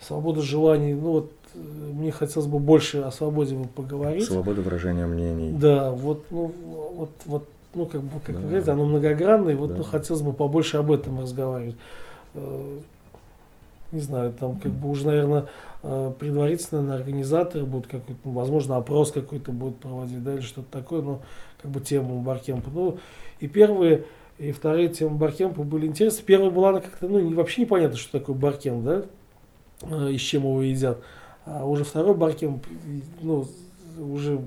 свобода 0.00 0.42
желаний. 0.42 0.94
Ну, 0.94 1.12
вот 1.12 1.32
э, 1.54 1.58
мне 1.58 2.12
хотелось 2.12 2.46
бы 2.46 2.58
больше 2.58 2.98
о 2.98 3.10
свободе 3.10 3.56
бы 3.56 3.66
поговорить. 3.66 4.26
Свобода 4.26 4.60
выражения 4.60 5.06
мнений. 5.06 5.52
Да, 5.52 5.90
вот, 5.90 6.26
ну, 6.30 6.52
вот, 6.94 7.10
вот, 7.24 7.48
ну, 7.76 7.86
как 7.86 8.00
бы, 8.02 8.18
как 8.20 8.34
Да. 8.34 8.40
вы 8.40 8.48
говорите, 8.48 8.70
оно 8.72 8.84
многогранное, 8.86 9.52
и 9.52 9.56
вот, 9.56 9.70
Да. 9.70 9.76
ну, 9.76 9.82
хотелось 9.84 10.22
бы 10.22 10.32
побольше 10.32 10.78
об 10.78 10.90
этом 10.90 11.20
разговаривать. 11.20 11.76
Э, 12.34 12.78
Не 13.92 14.00
знаю, 14.00 14.32
там, 14.32 14.56
как 14.58 14.72
бы, 14.72 14.90
уже, 14.90 15.06
наверное, 15.06 15.46
э, 15.84 16.12
предварительно 16.18 16.82
на 16.82 16.96
организаторы 16.96 17.64
будут 17.64 17.86
какой-то, 17.86 18.20
ну, 18.24 18.32
возможно, 18.32 18.76
опрос 18.76 19.12
какой-то 19.12 19.52
будут 19.52 19.76
проводить, 19.78 20.24
да, 20.24 20.34
или 20.34 20.40
что-то 20.40 20.66
такое, 20.72 21.02
ну, 21.02 21.20
как 21.62 21.70
бы, 21.70 21.80
тему 21.80 22.20
Баркемпа. 22.20 22.68
Ну, 22.74 22.98
и 23.38 23.46
первые, 23.46 24.04
и 24.38 24.50
вторые 24.50 24.88
темы 24.88 25.16
Баркемпа 25.16 25.62
были 25.62 25.86
интересны. 25.86 26.20
Первая 26.26 26.50
была, 26.50 26.70
она 26.70 26.80
как-то, 26.80 27.06
ну, 27.06 27.32
вообще 27.36 27.60
непонятно, 27.62 27.96
что 27.96 28.18
такое 28.18 28.34
Баркемп, 28.34 28.84
да, 28.84 29.02
э, 29.82 30.10
и 30.10 30.18
с 30.18 30.20
чем 30.20 30.42
его 30.42 30.62
едят. 30.62 30.98
А 31.44 31.64
уже 31.64 31.84
второй 31.84 32.16
Баркемп, 32.16 32.66
ну, 33.22 33.46
уже 34.00 34.40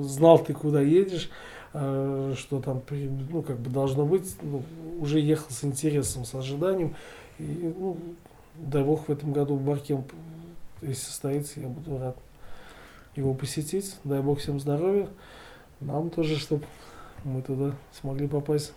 знал 0.00 0.38
ты, 0.38 0.54
куда 0.54 0.80
едешь, 0.80 1.28
что 1.72 2.60
там, 2.64 2.82
ну, 2.90 3.42
как 3.42 3.58
бы 3.58 3.70
должно 3.70 4.04
быть, 4.04 4.36
ну, 4.42 4.62
уже 4.98 5.20
ехал 5.20 5.46
с 5.50 5.64
интересом, 5.64 6.24
с 6.24 6.34
ожиданием. 6.34 6.94
И, 7.38 7.72
ну, 7.78 7.96
дай 8.56 8.82
бог 8.82 9.08
в 9.08 9.10
этом 9.10 9.32
году 9.32 9.56
Баркемп, 9.56 10.12
если 10.82 10.94
состоится, 10.94 11.60
я 11.60 11.68
буду 11.68 11.98
рад 11.98 12.16
его 13.16 13.34
посетить. 13.34 13.96
Дай 14.04 14.20
бог 14.20 14.40
всем 14.40 14.58
здоровья. 14.60 15.08
Нам 15.80 16.10
тоже, 16.10 16.36
чтобы 16.36 16.64
мы 17.24 17.42
туда 17.42 17.72
смогли 17.92 18.28
попасть. 18.28 18.72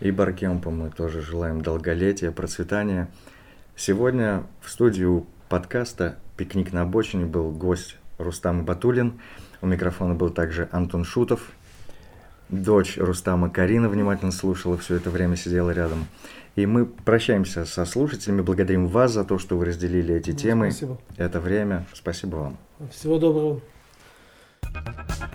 И 0.00 0.10
Баркемпу 0.10 0.70
мы 0.70 0.90
тоже 0.90 1.20
желаем 1.20 1.60
долголетия, 1.62 2.30
процветания. 2.30 3.08
Сегодня 3.76 4.44
в 4.60 4.70
студию 4.70 5.26
подкаста 5.48 6.18
«Пикник 6.36 6.72
на 6.72 6.82
обочине» 6.82 7.26
был 7.26 7.50
гость 7.50 7.96
Рустам 8.18 8.64
Батулин. 8.64 9.20
У 9.60 9.66
микрофона 9.66 10.14
был 10.14 10.30
также 10.30 10.68
Антон 10.72 11.04
Шутов. 11.04 11.52
Дочь 12.50 12.96
Рустама 12.98 13.48
Карина 13.48 13.88
внимательно 13.88 14.32
слушала, 14.32 14.76
все 14.76 14.96
это 14.96 15.10
время 15.10 15.36
сидела 15.36 15.70
рядом. 15.70 16.06
И 16.56 16.66
мы 16.66 16.84
прощаемся 16.84 17.64
со 17.64 17.84
слушателями, 17.84 18.42
благодарим 18.42 18.88
вас 18.88 19.12
за 19.12 19.24
то, 19.24 19.38
что 19.38 19.56
вы 19.56 19.66
разделили 19.66 20.14
эти 20.16 20.30
Ну, 20.30 20.36
темы, 20.36 20.70
Спасибо. 20.72 20.98
это 21.16 21.40
время. 21.40 21.86
Спасибо 21.94 22.36
вам. 22.36 22.56
Всего 22.90 23.18
доброго. 23.18 23.60
Thank 24.62 25.29